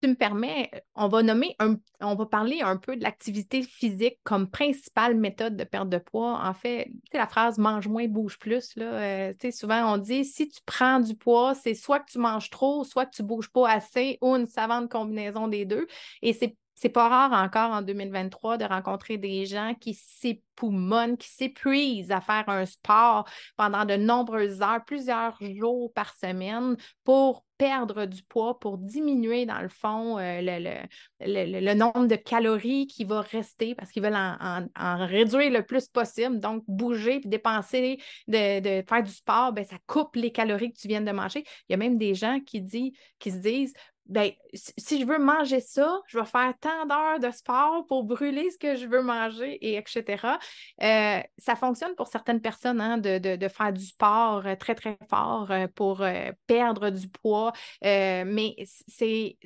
Tu 0.00 0.08
me 0.08 0.14
permets, 0.14 0.70
on 0.94 1.08
va 1.08 1.22
nommer 1.22 1.56
un, 1.58 1.76
on 2.00 2.14
va 2.14 2.26
parler 2.26 2.60
un 2.60 2.76
peu 2.76 2.96
de 2.96 3.02
l'activité 3.02 3.62
physique 3.62 4.18
comme 4.24 4.48
principale 4.50 5.16
méthode 5.16 5.56
de 5.56 5.64
perte 5.64 5.88
de 5.88 5.98
poids. 5.98 6.40
En 6.44 6.54
fait, 6.54 6.84
tu 6.86 7.00
sais, 7.12 7.18
la 7.18 7.26
phrase 7.26 7.58
mange 7.58 7.88
moins, 7.88 8.06
bouge 8.06 8.38
plus, 8.38 8.76
là, 8.76 9.30
euh, 9.30 9.50
souvent 9.50 9.94
on 9.94 9.98
dit 9.98 10.24
si 10.24 10.48
tu 10.48 10.60
prends 10.64 11.00
du 11.00 11.16
poids, 11.16 11.54
c'est 11.54 11.74
soit 11.74 12.00
que 12.00 12.10
tu 12.12 12.18
manges 12.18 12.50
trop, 12.50 12.84
soit 12.84 13.06
que 13.06 13.16
tu 13.16 13.22
bouges 13.22 13.50
pas 13.50 13.68
assez 13.70 14.18
ou 14.20 14.34
une 14.36 14.46
savante 14.46 14.90
combinaison 14.90 15.48
des 15.48 15.64
deux. 15.64 15.86
Et 16.22 16.32
c'est 16.32 16.56
c'est 16.80 16.90
pas 16.90 17.08
rare 17.08 17.32
encore 17.32 17.72
en 17.72 17.82
2023 17.82 18.56
de 18.56 18.64
rencontrer 18.64 19.18
des 19.18 19.46
gens 19.46 19.74
qui 19.74 19.94
s'époumonnent, 19.94 21.16
qui 21.16 21.28
s'épuisent 21.28 22.12
à 22.12 22.20
faire 22.20 22.48
un 22.48 22.66
sport 22.66 23.28
pendant 23.56 23.84
de 23.84 23.96
nombreuses 23.96 24.62
heures, 24.62 24.84
plusieurs 24.86 25.36
jours 25.56 25.92
par 25.92 26.14
semaine 26.14 26.76
pour 27.02 27.44
perdre 27.56 28.06
du 28.06 28.22
poids, 28.22 28.60
pour 28.60 28.78
diminuer 28.78 29.44
dans 29.44 29.60
le 29.60 29.68
fond 29.68 30.18
euh, 30.18 30.86
le, 31.20 31.74
nombre 31.74 32.06
de 32.06 32.14
calories 32.14 32.86
qui 32.86 33.02
va 33.02 33.22
rester 33.22 33.74
parce 33.74 33.90
qu'ils 33.90 34.04
veulent 34.04 34.14
en, 34.14 34.68
réduire 35.04 35.50
le 35.50 35.66
plus 35.66 35.88
possible. 35.88 36.38
Donc, 36.38 36.62
bouger 36.68 37.16
et 37.16 37.28
dépenser, 37.28 37.98
de, 38.28 38.84
faire 38.88 39.02
du 39.02 39.10
sport, 39.10 39.52
ben, 39.52 39.64
ça 39.64 39.78
coupe 39.88 40.14
les 40.14 40.30
calories 40.30 40.72
que 40.72 40.78
tu 40.78 40.86
viens 40.86 41.00
de 41.00 41.10
manger. 41.10 41.42
Il 41.68 41.72
y 41.72 41.74
a 41.74 41.76
même 41.76 41.98
des 41.98 42.14
gens 42.14 42.38
qui, 42.38 42.64
qui 43.18 43.30
se 43.32 43.38
disent 43.38 43.74
ben, 44.08 44.30
si 44.54 45.00
je 45.00 45.06
veux 45.06 45.18
manger 45.18 45.60
ça, 45.60 46.00
je 46.06 46.18
vais 46.18 46.24
faire 46.24 46.54
tant 46.60 46.86
d'heures 46.86 47.20
de 47.20 47.30
sport 47.30 47.86
pour 47.86 48.04
brûler 48.04 48.50
ce 48.50 48.58
que 48.58 48.74
je 48.74 48.86
veux 48.86 49.02
manger, 49.02 49.58
et 49.60 49.76
etc. 49.76 50.38
Euh, 50.82 51.20
ça 51.36 51.56
fonctionne 51.56 51.94
pour 51.94 52.08
certaines 52.08 52.40
personnes 52.40 52.80
hein, 52.80 52.96
de, 52.96 53.48
faire 53.48 53.72
du 53.72 53.84
sport 53.84 54.46
euh, 54.46 54.54
très, 54.56 54.74
très 54.74 54.96
fort 55.10 55.50
euh, 55.50 55.66
pour 55.74 56.02
perdre 56.46 56.90
du 56.90 57.08
poids, 57.08 57.52
mais 57.82 58.56
c'est, 58.88 59.36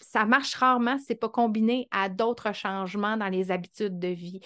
ça 0.00 0.24
marche 0.24 0.54
rarement, 0.54 0.98
c'est 0.98 1.14
pas 1.14 1.28
combiné 1.28 1.88
à 1.90 2.08
d'autres 2.08 2.52
changements 2.52 3.16
dans 3.16 3.28
les 3.28 3.50
habitudes 3.50 3.98
de 3.98 4.08
vie. 4.08 4.40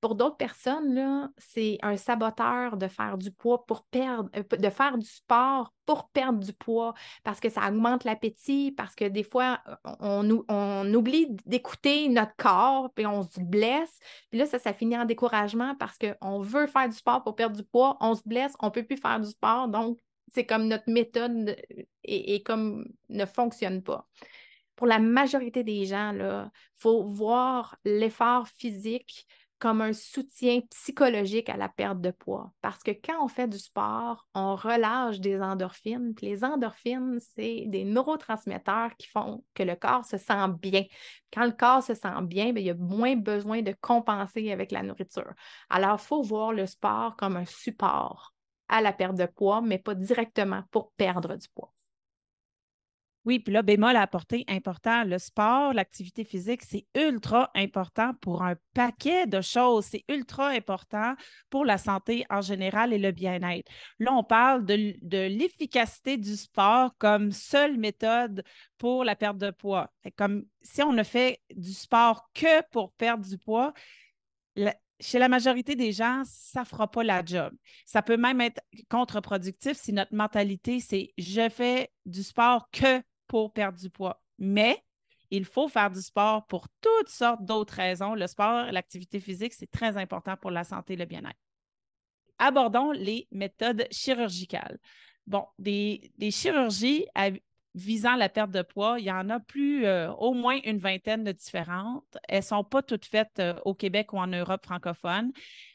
Pour 0.00 0.14
d'autres 0.14 0.36
personnes, 0.36 1.32
c'est 1.38 1.78
un 1.82 1.96
saboteur 1.96 2.76
de 2.76 2.86
faire 2.86 3.18
du 3.18 3.32
poids 3.32 3.66
pour 3.66 3.84
perdre, 3.84 4.30
euh, 4.36 4.56
de 4.56 4.70
faire 4.70 4.96
du 4.96 5.06
sport 5.06 5.72
pour 5.86 6.08
perdre 6.10 6.38
du 6.38 6.52
poids 6.52 6.94
parce 7.24 7.40
que 7.40 7.48
ça 7.48 7.68
augmente 7.68 8.04
l'appétit, 8.04 8.72
parce 8.72 8.94
que 8.94 9.06
des 9.06 9.24
fois, 9.24 9.60
on, 10.00 10.44
on 10.48 10.94
oublie 10.94 11.26
d'écouter 11.46 12.08
notre 12.08 12.36
corps, 12.36 12.92
puis 12.94 13.06
on 13.06 13.22
se 13.22 13.40
blesse. 13.40 13.98
Puis 14.30 14.38
là, 14.38 14.46
ça, 14.46 14.58
ça 14.58 14.72
finit 14.72 14.96
en 14.96 15.04
découragement 15.04 15.74
parce 15.76 15.98
qu'on 15.98 16.40
veut 16.40 16.66
faire 16.66 16.88
du 16.88 16.96
sport 16.96 17.24
pour 17.24 17.34
perdre 17.34 17.56
du 17.56 17.64
poids, 17.64 17.96
on 18.00 18.14
se 18.14 18.22
blesse, 18.24 18.54
on 18.60 18.66
ne 18.66 18.72
peut 18.72 18.84
plus 18.84 18.98
faire 18.98 19.18
du 19.18 19.28
sport. 19.28 19.68
Donc, 19.68 19.98
c'est 20.28 20.44
comme 20.44 20.68
notre 20.68 20.90
méthode 20.90 21.56
et, 22.04 22.34
et 22.34 22.42
comme 22.42 22.86
ne 23.08 23.24
fonctionne 23.24 23.82
pas 23.82 24.06
pour 24.78 24.86
la 24.86 25.00
majorité 25.00 25.64
des 25.64 25.86
gens, 25.86 26.12
il 26.14 26.50
faut 26.76 27.02
voir 27.02 27.76
l'effort 27.84 28.46
physique 28.46 29.26
comme 29.58 29.80
un 29.80 29.92
soutien 29.92 30.60
psychologique 30.70 31.48
à 31.48 31.56
la 31.56 31.68
perte 31.68 32.00
de 32.00 32.10
poids. 32.10 32.52
Parce 32.60 32.82
que 32.82 32.90
quand 32.90 33.24
on 33.24 33.28
fait 33.28 33.48
du 33.48 33.58
sport, 33.58 34.26
on 34.34 34.54
relâche 34.54 35.20
des 35.20 35.40
endorphines. 35.40 36.14
les 36.22 36.44
endorphines, 36.44 37.18
c'est 37.20 37.64
des 37.66 37.84
neurotransmetteurs 37.84 38.96
qui 38.96 39.08
font 39.08 39.44
que 39.54 39.62
le 39.62 39.74
corps 39.74 40.04
se 40.04 40.16
sent 40.16 40.48
bien. 40.60 40.84
Quand 41.32 41.44
le 41.44 41.52
corps 41.52 41.82
se 41.82 41.94
sent 41.94 42.22
bien, 42.22 42.52
ben, 42.52 42.60
il 42.60 42.66
y 42.66 42.70
a 42.70 42.74
moins 42.74 43.16
besoin 43.16 43.62
de 43.62 43.74
compenser 43.80 44.50
avec 44.52 44.72
la 44.72 44.82
nourriture. 44.82 45.32
Alors, 45.70 45.98
il 46.00 46.06
faut 46.06 46.22
voir 46.22 46.52
le 46.52 46.66
sport 46.66 47.16
comme 47.16 47.36
un 47.36 47.46
support 47.46 48.34
à 48.68 48.80
la 48.80 48.92
perte 48.92 49.16
de 49.16 49.26
poids, 49.26 49.60
mais 49.60 49.78
pas 49.78 49.94
directement 49.94 50.62
pour 50.70 50.92
perdre 50.92 51.36
du 51.36 51.48
poids. 51.48 51.72
Oui, 53.28 53.40
puis 53.40 53.52
là, 53.52 53.60
bémol 53.60 53.94
à 53.94 54.00
apporter 54.00 54.46
important, 54.48 55.04
le 55.04 55.18
sport, 55.18 55.74
l'activité 55.74 56.24
physique, 56.24 56.62
c'est 56.62 56.86
ultra 56.94 57.50
important 57.54 58.14
pour 58.22 58.42
un 58.42 58.54
paquet 58.72 59.26
de 59.26 59.42
choses. 59.42 59.84
C'est 59.84 60.02
ultra 60.08 60.48
important 60.48 61.14
pour 61.50 61.66
la 61.66 61.76
santé 61.76 62.24
en 62.30 62.40
général 62.40 62.94
et 62.94 62.98
le 62.98 63.12
bien-être. 63.12 63.70
Là, 63.98 64.14
on 64.14 64.24
parle 64.24 64.64
de, 64.64 64.94
l'efficacité 65.28 66.16
du 66.16 66.36
sport 66.36 66.96
comme 66.96 67.30
seule 67.30 67.76
méthode 67.76 68.44
pour 68.78 69.04
la 69.04 69.14
perte 69.14 69.36
de 69.36 69.50
poids. 69.50 69.90
Comme 70.16 70.46
si 70.62 70.82
on 70.82 70.94
ne 70.94 71.02
fait 71.02 71.42
du 71.54 71.74
sport 71.74 72.30
que 72.32 72.66
pour 72.70 72.92
perdre 72.92 73.26
du 73.26 73.36
poids, 73.36 73.74
chez 75.00 75.18
la 75.18 75.28
majorité 75.28 75.76
des 75.76 75.92
gens, 75.92 76.22
ça 76.24 76.60
ne 76.60 76.64
fera 76.64 76.90
pas 76.90 77.04
la 77.04 77.22
job. 77.22 77.52
Ça 77.84 78.00
peut 78.00 78.16
même 78.16 78.40
être 78.40 78.62
contre-productif 78.88 79.76
si 79.76 79.92
notre 79.92 80.14
mentalité, 80.14 80.80
c'est 80.80 81.12
je 81.18 81.46
fais 81.50 81.90
du 82.06 82.22
sport 82.22 82.70
que 82.70 83.02
pour 83.28 83.52
perdre 83.52 83.78
du 83.78 83.90
poids. 83.90 84.20
Mais 84.38 84.82
il 85.30 85.44
faut 85.44 85.68
faire 85.68 85.90
du 85.90 86.00
sport 86.00 86.46
pour 86.46 86.66
toutes 86.80 87.08
sortes 87.08 87.44
d'autres 87.44 87.74
raisons. 87.74 88.14
Le 88.14 88.26
sport, 88.26 88.72
l'activité 88.72 89.20
physique, 89.20 89.52
c'est 89.52 89.70
très 89.70 89.96
important 89.96 90.36
pour 90.36 90.50
la 90.50 90.64
santé 90.64 90.94
et 90.94 90.96
le 90.96 91.04
bien-être. 91.04 91.38
Abordons 92.38 92.92
les 92.92 93.28
méthodes 93.30 93.86
chirurgicales. 93.90 94.78
Bon, 95.26 95.46
des, 95.58 96.10
chirurgies 96.30 97.06
visant 97.74 98.16
la 98.16 98.28
perte 98.28 98.50
de 98.50 98.62
poids, 98.62 98.96
il 98.98 99.04
y 99.04 99.12
en 99.12 99.28
a 99.28 99.40
plus, 99.40 99.84
euh, 99.84 100.10
au 100.14 100.32
moins 100.32 100.58
une 100.64 100.78
vingtaine 100.78 101.22
de 101.22 101.32
différentes. 101.32 102.16
Elles 102.28 102.38
ne 102.38 102.44
sont 102.44 102.64
pas 102.64 102.82
toutes 102.82 103.04
faites 103.04 103.38
euh, 103.38 103.54
au 103.64 103.74
Québec 103.74 104.12
ou 104.12 104.18
en 104.18 104.26
Europe 104.26 104.64
francophone, 104.64 105.32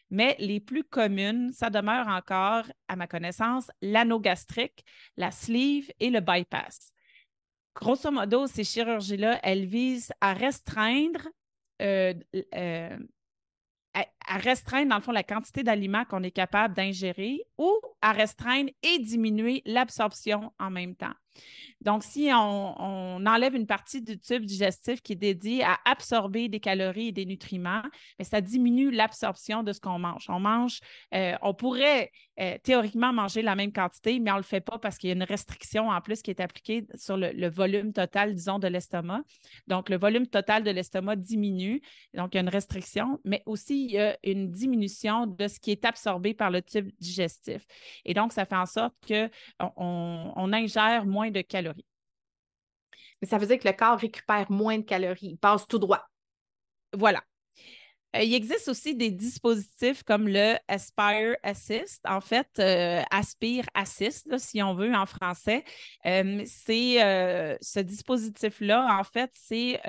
mais 0.10 0.36
les 0.40 0.60
plus 0.60 0.84
communes, 0.84 1.52
ça 1.54 1.70
demeure 1.70 2.08
encore, 2.08 2.66
à 2.88 2.96
ma 2.96 3.08
connaissance, 3.08 3.70
l'anneau 3.82 4.20
gastrique, 4.20 4.84
la 5.18 5.32
sleeve 5.32 5.92
et 6.00 6.10
le 6.10 6.20
bypass. 6.20 6.93
Grosso 7.76 8.12
modo, 8.12 8.48
ces 8.48 8.64
chirurgies-là, 8.64 9.40
elles 9.44 9.66
visent 9.66 10.12
à 10.22 10.34
restreindre, 10.34 11.28
euh, 11.82 12.14
euh, 12.56 12.98
restreindre, 14.28 14.90
dans 14.90 14.98
le 14.98 15.02
fond, 15.02 15.12
la 15.12 15.24
quantité 15.24 15.64
d'aliments 15.64 16.06
qu'on 16.06 16.24
est 16.24 16.32
capable 16.32 16.74
d'ingérer 16.74 17.42
ou 17.58 17.80
à 18.02 18.12
restreindre 18.12 18.70
et 18.82 19.00
diminuer 19.00 19.62
l'absorption 19.66 20.52
en 20.60 20.70
même 20.70 20.96
temps. 20.96 21.14
Donc, 21.82 22.04
si 22.04 22.30
on, 22.34 23.26
enlève 23.26 23.56
une 23.56 23.68
partie 23.68 24.02
du 24.02 24.18
tube 24.20 24.46
digestif 24.46 25.02
qui 25.02 25.14
est 25.14 25.18
dédié 25.18 25.64
à 25.64 25.78
absorber 25.86 26.48
des 26.48 26.60
calories 26.60 27.08
et 27.08 27.12
des 27.12 27.26
nutriments, 27.26 27.82
ça 28.22 28.42
diminue 28.42 28.92
l'absorption 28.92 29.64
de 29.64 29.74
ce 29.74 29.82
qu'on 29.82 30.00
mange. 30.00 30.26
On 30.30 30.40
mange, 30.40 30.80
euh, 31.14 31.36
on 31.42 31.54
pourrait 31.54 32.12
euh, 32.40 32.58
théoriquement 32.64 33.12
manger 33.12 33.42
la 33.42 33.56
même 33.56 33.74
quantité, 33.74 34.20
mais 34.20 34.32
on 34.32 34.36
ne 34.36 34.40
le 34.40 34.46
fait 34.46 34.62
pas 34.62 34.80
parce 34.80 34.98
qu'il 34.98 35.10
y 35.10 35.12
a 35.12 35.16
une 35.16 35.24
restriction 35.24 35.90
en 35.90 36.00
plus 36.00 36.22
qui 36.22 36.32
est 36.32 36.40
appliquée 36.40 36.86
sur 36.96 37.18
le, 37.18 37.50
volume 37.50 37.92
total, 37.92 38.34
disons, 38.34 38.60
de 38.60 38.68
l'estomac. 38.68 39.22
Donc, 39.68 39.90
le 39.90 39.98
volume 39.98 40.28
total 40.28 40.64
de 40.64 40.72
l'estomac 40.72 41.18
diminue. 41.18 41.82
Donc, 42.14 42.34
il 42.34 42.38
y 42.38 42.40
a 42.40 42.42
une 42.42 42.50
restriction, 42.50 43.20
mais 43.26 43.44
aussi 43.46 43.86
il 43.86 43.92
y 43.92 44.00
a 44.00 44.13
une 44.24 44.52
diminution 44.52 45.28
de 45.28 45.48
ce 45.48 45.60
qui 45.60 45.72
est 45.72 45.86
absorbé 45.86 46.34
par 46.34 46.52
le 46.52 46.62
tube 46.62 46.92
digestif. 47.00 47.66
Et 48.06 48.14
donc, 48.14 48.34
ça 48.34 48.46
fait 48.46 48.56
en 48.56 48.66
sorte 48.66 48.96
qu'on 49.08 49.30
on 49.60 50.54
ingère 50.54 51.06
moins 51.06 51.32
de 51.32 51.42
calories. 51.42 51.86
Mais 53.22 53.28
ça 53.28 53.38
veut 53.38 53.48
dire 53.48 53.60
que 53.60 53.68
le 53.68 53.74
corps 53.74 54.00
récupère 54.00 54.52
moins 54.52 54.78
de 54.78 54.84
calories, 54.84 55.30
il 55.32 55.38
passe 55.38 55.68
tout 55.68 55.80
droit. 55.80 56.06
Voilà. 56.94 57.24
Euh, 58.16 58.22
il 58.22 58.34
existe 58.34 58.68
aussi 58.68 58.96
des 58.96 59.10
dispositifs 59.10 60.04
comme 60.04 60.28
le 60.28 60.56
Aspire 60.68 61.36
Assist, 61.42 62.02
en 62.06 62.22
fait, 62.22 62.48
euh, 62.60 63.02
Aspire 63.10 63.66
Assist, 63.74 64.38
si 64.38 64.62
on 64.62 64.76
veut 64.76 64.94
en 64.94 65.06
français. 65.06 65.64
Euh, 66.06 66.44
c'est 66.46 67.58
ce 67.62 67.80
dispositif-là, 67.80 68.98
en 69.00 69.04
fait, 69.04 69.32
c'est 69.34 69.80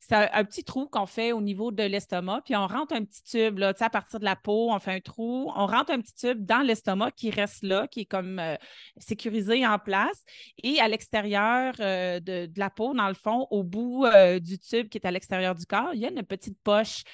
c'est 0.00 0.14
un, 0.14 0.44
petit 0.44 0.64
trou 0.64 0.86
qu'on 0.86 1.06
fait 1.06 1.32
au 1.32 1.40
niveau 1.40 1.70
de 1.70 1.82
l'estomac, 1.82 2.42
puis 2.44 2.56
on 2.56 2.66
rentre 2.66 2.94
un 2.94 3.04
petit 3.04 3.22
tube, 3.22 3.58
là, 3.58 3.72
à 3.78 3.90
partir 3.90 4.18
de 4.20 4.24
la 4.24 4.36
peau, 4.36 4.70
on 4.70 4.78
fait 4.78 4.92
un 4.92 5.00
trou, 5.00 5.50
on 5.54 5.66
rentre 5.66 5.92
un 5.92 6.00
petit 6.00 6.14
tube 6.14 6.44
dans 6.44 6.60
l'estomac 6.60 7.12
qui 7.12 7.30
reste 7.30 7.62
là, 7.62 7.86
qui 7.86 8.00
est 8.00 8.04
comme 8.04 8.38
euh, 8.38 8.56
sécurisé 8.96 9.66
en 9.66 9.78
place. 9.78 10.24
Et 10.62 10.80
à 10.80 10.88
l'extérieur 10.88 11.74
euh, 11.80 12.20
de, 12.20 12.48
la 12.56 12.70
peau, 12.70 12.94
dans 12.94 13.08
le 13.08 13.14
fond, 13.14 13.46
au 13.50 13.62
bout 13.62 14.04
euh, 14.06 14.38
du 14.38 14.58
tube 14.58 14.88
qui 14.88 14.98
est 14.98 15.06
à 15.06 15.10
l'extérieur 15.10 15.54
du 15.54 15.66
corps, 15.66 15.90
il 15.94 16.00
y 16.00 16.06
a 16.06 16.10
une 16.10 16.22
petite 16.22 16.58
poche 16.62 17.04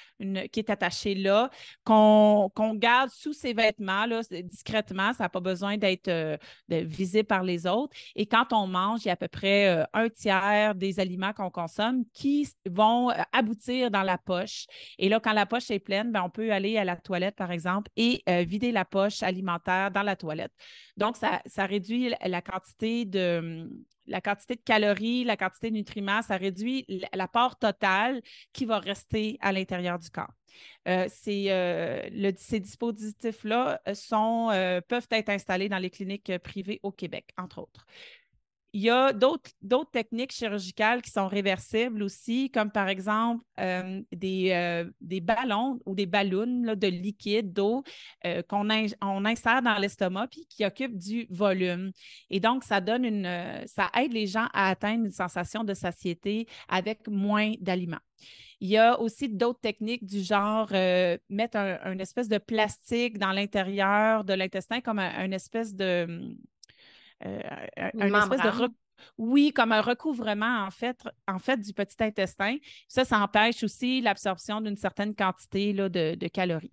qui 0.51 0.59
est 0.59 0.69
attachée 0.69 1.15
là, 1.15 1.49
qu'on 1.85 2.51
garde 2.75 3.09
sous 3.09 3.31
ses 3.31 3.53
vêtements, 3.53 4.05
là, 4.05 4.21
discrètement. 4.43 5.13
Ça 5.13 5.23
n'a 5.23 5.29
pas 5.29 5.39
besoin 5.39 5.77
d'être 5.77 6.11
visible 6.67 7.27
par 7.27 7.43
les 7.43 7.65
autres. 7.65 7.95
Et 8.15 8.25
quand 8.25 8.51
on 8.51 8.67
mange, 8.67 9.05
il 9.05 9.07
y 9.07 9.09
a 9.09 9.13
à 9.13 9.15
peu 9.15 9.29
près 9.29 9.85
un 9.93 10.09
tiers 10.09 10.75
des 10.75 10.99
aliments 10.99 11.31
qu'on 11.31 11.49
consomme 11.49 12.03
qui 12.13 12.49
vont 12.65 13.09
euh, 13.09 13.13
aboutir 13.31 13.91
dans 13.91 14.03
la 14.03 14.17
poche. 14.17 14.65
Et 14.97 15.09
là, 15.09 15.19
quand 15.19 15.33
la 15.33 15.45
poche 15.45 15.71
est 15.71 15.79
pleine, 15.79 16.11
ben, 16.11 16.23
on 16.23 16.29
peut 16.29 16.51
aller 16.51 16.77
à 16.77 16.83
la 16.83 16.95
toilette, 16.95 17.35
par 17.35 17.51
exemple, 17.51 17.89
et 17.95 18.21
euh, 18.29 18.43
vider 18.43 18.71
la 18.71 18.85
poche 18.85 19.23
alimentaire 19.23 19.91
dans 19.91 20.03
la 20.03 20.15
toilette. 20.15 20.51
Donc, 20.97 21.15
ça, 21.17 21.65
réduit 21.65 22.13
la 22.25 22.41
quantité 22.41 23.05
de 23.05 23.69
la 24.07 24.21
quantité 24.21 24.55
de 24.55 24.61
calories, 24.61 25.23
la 25.23 25.37
quantité 25.37 25.69
de 25.69 25.75
nutriments, 25.75 26.23
ça 26.23 26.35
réduit 26.35 26.83
l'apport 27.13 27.59
total 27.59 28.23
qui 28.53 28.65
va 28.65 28.79
rester 28.79 29.37
à 29.39 29.51
l'intérieur 29.51 29.99
du 29.99 30.09
corps. 30.09 30.33
Euh, 30.87 31.07
ces 31.09 32.59
dispositifs-là 32.59 33.79
peuvent 33.85 35.07
être 35.11 35.29
installés 35.29 35.69
dans 35.69 35.77
les 35.77 35.91
cliniques 35.91 36.35
privées 36.39 36.79
au 36.81 36.91
Québec, 36.91 37.29
entre 37.37 37.59
autres. 37.59 37.85
Il 38.71 38.81
y 38.81 38.89
a 38.91 39.13
d'autres 39.13 39.91
techniques 39.91 40.31
chirurgicales 40.31 41.01
qui 41.01 41.09
sont 41.09 41.27
réversibles 41.27 42.03
aussi, 42.03 42.51
comme 42.51 42.69
par 42.69 42.87
exemple 42.87 43.43
euh, 43.59 44.01
des, 44.11 44.51
euh, 44.51 44.87
des, 45.01 45.21
ballons 45.21 45.79
ou 45.87 45.95
des 45.95 46.05
ballons 46.05 46.75
de 46.75 46.87
liquide, 46.87 47.51
d'eau 47.51 47.83
euh, 48.25 48.43
qu'on 48.47 48.67
on 49.01 49.25
insère 49.25 49.63
dans 49.63 49.75
l'estomac 49.79 50.27
puis 50.27 50.45
qui 50.47 50.65
occupent 50.65 50.97
du 50.99 51.25
volume. 51.31 51.91
Et 52.29 52.39
donc, 52.39 52.63
ça 52.63 52.79
donne 52.79 53.05
une, 53.05 53.63
ça 53.65 53.89
aide 53.97 54.13
les 54.13 54.27
gens 54.27 54.47
à 54.53 54.69
atteindre 54.69 55.05
une 55.05 55.11
sensation 55.11 55.63
de 55.63 55.73
satiété 55.73 56.47
avec 56.67 57.07
moins 57.07 57.53
d'aliments. 57.59 57.97
Il 58.61 58.69
y 58.69 58.77
a 58.77 58.99
aussi 58.99 59.29
d'autres 59.29 59.61
techniques 59.61 60.05
du 60.05 60.21
genre 60.21 60.69
mettre 61.29 61.57
un, 61.57 61.97
espèce 61.97 62.27
de 62.27 62.37
plastique 62.37 63.17
dans 63.17 63.31
l'intérieur 63.31 64.25
de 64.25 64.33
l'intestin 64.33 64.81
comme 64.81 64.99
un, 64.99 65.31
espèce 65.31 65.73
de 65.73 66.35
euh, 67.25 67.41
un, 67.77 68.13
espèce 68.13 68.41
de 68.41 68.69
oui, 69.17 69.53
comme 69.53 69.71
un 69.71 69.81
recouvrement 69.81 70.65
en 70.65 70.71
fait, 70.71 70.97
en 71.27 71.39
fait 71.39 71.57
du 71.57 71.73
petit 71.73 72.01
intestin. 72.03 72.57
Ça, 72.87 73.05
ça 73.05 73.19
empêche 73.19 73.63
aussi 73.63 74.01
l'absorption 74.01 74.61
d'une 74.61 74.75
certaine 74.75 75.15
quantité 75.15 75.73
là, 75.73 75.89
de, 75.89 76.27
calories. 76.27 76.71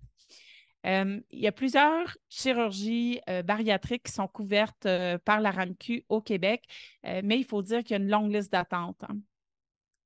Euh, 0.85 1.19
il 1.31 1.39
y 1.39 1.47
a 1.47 1.51
plusieurs 1.51 2.17
chirurgies 2.29 3.19
euh, 3.29 3.43
bariatriques 3.43 4.03
qui 4.03 4.11
sont 4.11 4.27
couvertes 4.27 4.87
par 5.25 5.41
la 5.41 5.51
RAMQ 5.51 6.05
au 6.09 6.21
Québec, 6.21 6.63
mais 7.03 7.37
il 7.37 7.45
faut 7.45 7.61
dire 7.61 7.79
qu'il 7.79 7.91
y 7.91 7.99
a 7.99 8.03
une 8.03 8.09
longue 8.09 8.33
liste 8.33 8.51
d'attente. 8.51 9.01
Hein. 9.03 9.17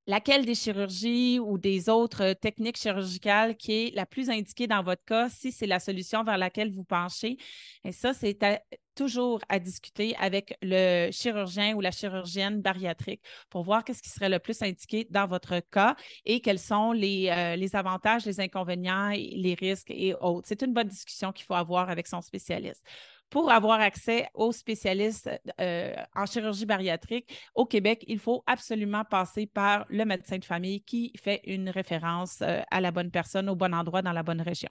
Laquelle 0.07 0.45
des 0.45 0.55
chirurgies 0.55 1.39
ou 1.39 1.60
des 1.60 1.88
autres 1.88 2.33
techniques 2.33 2.77
chirurgicales 2.77 3.55
qui 3.55 3.71
est 3.71 3.95
la 3.95 4.07
plus 4.07 4.31
indiquée 4.31 4.65
dans 4.65 4.81
votre 4.81 5.05
cas, 5.05 5.29
si 5.29 5.51
c'est 5.51 5.67
la 5.67 5.79
solution 5.79 6.24
vers 6.24 6.39
laquelle 6.39 6.74
vous 6.74 6.83
penchez? 6.83 7.38
Et 7.83 7.91
ça, 7.91 8.13
c'est 8.13 8.38
toujours 8.95 9.39
à 9.50 9.60
discuter 9.60 10.15
avec 10.17 10.57
le 10.62 11.10
chirurgien 11.12 11.75
ou 11.75 11.81
la 11.81 11.91
chirurgienne 11.91 12.62
bariatrique 12.62 13.21
pour 13.50 13.63
voir 13.63 13.83
qu'est-ce 13.83 14.01
qui 14.01 14.10
serait 14.10 14.29
le 14.29 14.39
plus 14.39 14.62
indiqué 14.62 15.07
dans 15.10 15.27
votre 15.27 15.60
cas 15.71 15.95
et 16.25 16.41
quels 16.41 16.60
sont 16.60 16.91
les, 16.91 17.29
euh, 17.29 17.77
avantages, 17.77 18.25
les 18.25 18.39
inconvénients, 18.39 19.10
les 19.10 19.55
risques 19.60 19.91
et 19.91 20.13
autres. 20.15 20.48
C'est 20.48 20.62
une 20.62 20.74
bonne 20.74 20.88
discussion 20.88 21.31
qu'il 21.31 21.45
faut 21.45 21.53
avoir 21.53 21.89
avec 21.89 22.07
son 22.07 22.21
spécialiste 22.21 22.83
pour 23.31 23.50
avoir 23.50 23.79
accès 23.79 24.27
aux 24.36 24.51
spécialistes 24.51 25.29
euh, 25.60 25.95
en 26.13 26.25
chirurgie 26.27 26.65
bariatrique 26.65 27.33
au 27.55 27.65
Québec, 27.65 28.03
il 28.07 28.19
faut 28.19 28.43
absolument 28.45 29.05
passer 29.05 29.48
par 29.48 29.86
le 29.89 30.05
médecin 30.05 30.38
de 30.38 30.45
famille 30.45 30.81
qui 30.81 31.13
fait 31.17 31.41
une 31.45 31.69
référence 31.69 32.41
euh, 32.41 32.62
à 32.69 32.81
la 32.81 32.91
bonne 32.91 33.10
personne, 33.10 33.50
au 33.50 33.55
bon 33.55 33.74
endroit, 33.74 34.01
dans 34.01 34.12
la 34.12 34.21
bonne 34.21 34.41
région. 34.41 34.69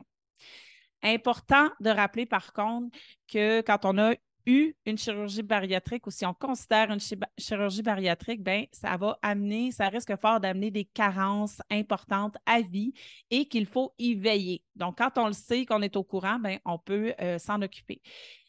Important 1.03 1.71
de 1.81 1.91
rappeler 1.91 2.27
par 2.27 2.53
contre 2.53 2.97
que 3.27 3.61
quand 3.63 3.85
on 3.85 3.99
a 3.99 4.15
eu 4.47 4.75
une 4.87 4.99
chirurgie 4.99 5.43
bariatrique 5.43 6.07
ou 6.07 6.11
si 6.11 6.25
on 6.27 6.35
considère 6.35 6.91
une 6.91 7.01
chirurgie 7.39 7.83
bariatrique, 7.83 8.43
ben 8.43 8.67
ça 8.73 8.97
va 8.97 9.19
amener, 9.23 9.71
ça 9.71 9.89
risque 9.89 10.17
fort 10.17 10.41
d'amener 10.41 10.71
des 10.71 10.85
carences 10.85 11.61
importantes 11.71 12.37
à 12.47 12.61
vie 12.61 12.93
et 13.31 13.47
qu'il 13.47 13.67
faut 13.67 13.93
y 13.99 14.15
veiller. 14.15 14.65
Donc, 14.77 14.99
quand 14.99 15.19
on 15.19 15.27
le 15.27 15.33
sait, 15.33 15.67
qu'on 15.67 15.83
est 15.83 15.97
au 15.97 16.05
courant, 16.05 16.39
ben 16.39 16.59
on 16.65 16.79
peut 16.79 17.15
euh, 17.21 17.39
s'en 17.39 17.61
occuper. 17.63 18.01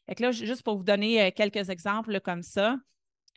Et 0.08 0.22
là, 0.22 0.31
juste 0.31 0.63
pour 0.63 0.77
vous 0.77 0.84
donner 0.84 1.22
euh, 1.22 1.31
quelques 1.36 1.70
exemples 1.70 2.20
comme 2.22 2.43
ça, 2.43 2.77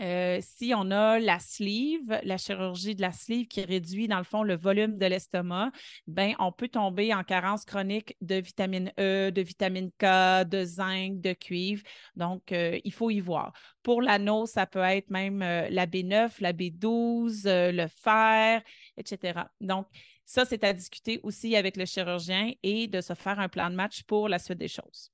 euh, 0.00 0.40
si 0.40 0.72
on 0.74 0.90
a 0.90 1.18
la 1.18 1.38
sleeve, 1.38 2.20
la 2.24 2.36
chirurgie 2.36 2.96
de 2.96 3.00
la 3.00 3.12
sleeve 3.12 3.46
qui 3.46 3.62
réduit 3.64 4.08
dans 4.08 4.18
le 4.18 4.24
fond 4.24 4.42
le 4.42 4.56
volume 4.56 4.98
de 4.98 5.06
l'estomac, 5.06 5.70
ben 6.06 6.34
on 6.40 6.50
peut 6.50 6.68
tomber 6.68 7.14
en 7.14 7.22
carence 7.22 7.64
chronique 7.64 8.16
de 8.20 8.36
vitamine 8.36 8.92
E, 8.98 9.30
de 9.30 9.42
vitamine 9.42 9.90
K, 9.92 10.44
de 10.48 10.64
zinc, 10.64 11.20
de 11.20 11.32
cuivre. 11.32 11.82
Donc, 12.16 12.50
euh, 12.52 12.78
il 12.84 12.92
faut 12.92 13.10
y 13.10 13.20
voir. 13.20 13.52
Pour 13.82 14.02
l'anneau, 14.02 14.46
ça 14.46 14.66
peut 14.66 14.80
être 14.80 15.10
même 15.10 15.42
euh, 15.42 15.68
la 15.70 15.86
B9, 15.86 16.40
la 16.40 16.52
B12, 16.52 17.42
le 17.46 17.86
fer, 17.86 18.62
etc. 18.96 19.44
Donc, 19.60 19.86
ça, 20.24 20.44
c'est 20.44 20.64
à 20.64 20.72
discuter 20.72 21.20
aussi 21.22 21.54
avec 21.54 21.76
le 21.76 21.84
chirurgien 21.84 22.52
et 22.62 22.88
de 22.88 23.00
se 23.00 23.14
faire 23.14 23.38
un 23.38 23.48
plan 23.48 23.70
de 23.70 23.76
match 23.76 24.02
pour 24.04 24.28
la 24.28 24.38
suite 24.38 24.58
des 24.58 24.68
choses. 24.68 25.13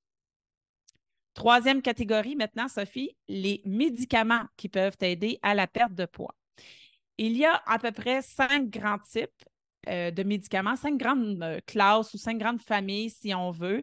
Troisième 1.34 1.80
catégorie 1.82 2.36
maintenant, 2.36 2.68
Sophie, 2.68 3.16
les 3.28 3.62
médicaments 3.64 4.44
qui 4.56 4.68
peuvent 4.68 4.96
aider 5.00 5.38
à 5.42 5.54
la 5.54 5.66
perte 5.66 5.94
de 5.94 6.06
poids. 6.06 6.34
Il 7.18 7.36
y 7.36 7.44
a 7.44 7.62
à 7.66 7.78
peu 7.78 7.92
près 7.92 8.22
cinq 8.22 8.70
grands 8.70 8.98
types 8.98 9.44
euh, 9.88 10.10
de 10.10 10.22
médicaments, 10.22 10.76
cinq 10.76 10.98
grandes 10.98 11.42
euh, 11.42 11.58
classes 11.66 12.12
ou 12.12 12.18
cinq 12.18 12.36
grandes 12.36 12.60
familles, 12.60 13.08
si 13.08 13.34
on 13.34 13.50
veut. 13.50 13.82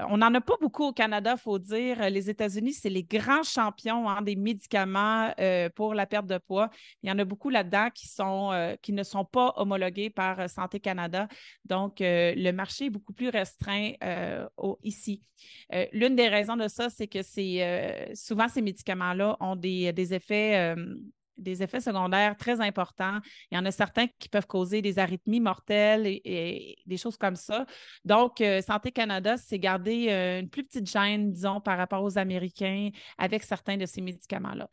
On 0.00 0.16
n'en 0.16 0.34
a 0.34 0.40
pas 0.40 0.56
beaucoup 0.60 0.86
au 0.86 0.92
Canada, 0.92 1.34
il 1.36 1.40
faut 1.40 1.58
dire. 1.60 2.10
Les 2.10 2.28
États-Unis, 2.28 2.72
c'est 2.72 2.90
les 2.90 3.04
grands 3.04 3.44
champions 3.44 4.08
hein, 4.08 4.22
des 4.22 4.34
médicaments 4.34 5.32
euh, 5.38 5.68
pour 5.70 5.94
la 5.94 6.04
perte 6.04 6.26
de 6.26 6.38
poids. 6.38 6.68
Il 7.02 7.08
y 7.08 7.12
en 7.12 7.18
a 7.20 7.24
beaucoup 7.24 7.48
là-dedans 7.48 7.90
qui, 7.94 8.92
ne 8.92 9.02
sont 9.04 9.24
pas 9.24 9.52
homologués 9.56 10.10
par 10.10 10.50
Santé 10.50 10.80
Canada. 10.80 11.28
Donc, 11.64 11.98
le 12.00 12.50
marché 12.50 12.86
est 12.86 12.90
beaucoup 12.90 13.12
plus 13.12 13.28
restreint 13.28 13.92
ici. 14.82 15.22
L'une 15.92 16.16
des 16.16 16.28
raisons 16.28 16.56
de 16.56 16.68
ça, 16.68 16.90
c'est 16.90 17.06
que 17.06 17.22
souvent 18.14 18.48
ces 18.48 18.62
médicaments-là 18.62 19.36
ont 19.40 19.56
des 19.56 20.14
effets 20.14 20.74
des 21.36 21.62
effets 21.62 21.80
secondaires 21.80 22.36
très 22.36 22.60
importants. 22.60 23.18
Il 23.50 23.56
y 23.56 23.58
en 23.58 23.64
a 23.64 23.70
certains 23.70 24.06
qui 24.18 24.28
peuvent 24.28 24.46
causer 24.46 24.82
des 24.82 24.98
arythmies 24.98 25.40
mortelles 25.40 26.06
et, 26.06 26.76
des 26.86 26.96
choses 26.96 27.16
comme 27.16 27.36
ça. 27.36 27.66
Donc, 28.04 28.40
euh, 28.40 28.60
Santé 28.62 28.92
Canada, 28.92 29.36
c'est 29.36 29.58
garder 29.58 30.08
euh, 30.10 30.40
une 30.40 30.48
plus 30.48 30.64
petite 30.64 30.90
gêne, 30.90 31.32
disons, 31.32 31.60
par 31.60 31.78
rapport 31.78 32.02
aux 32.02 32.18
Américains 32.18 32.90
avec 33.18 33.42
certains 33.42 33.76
de 33.76 33.86
ces 33.86 34.00
médicaments-là. 34.00 34.68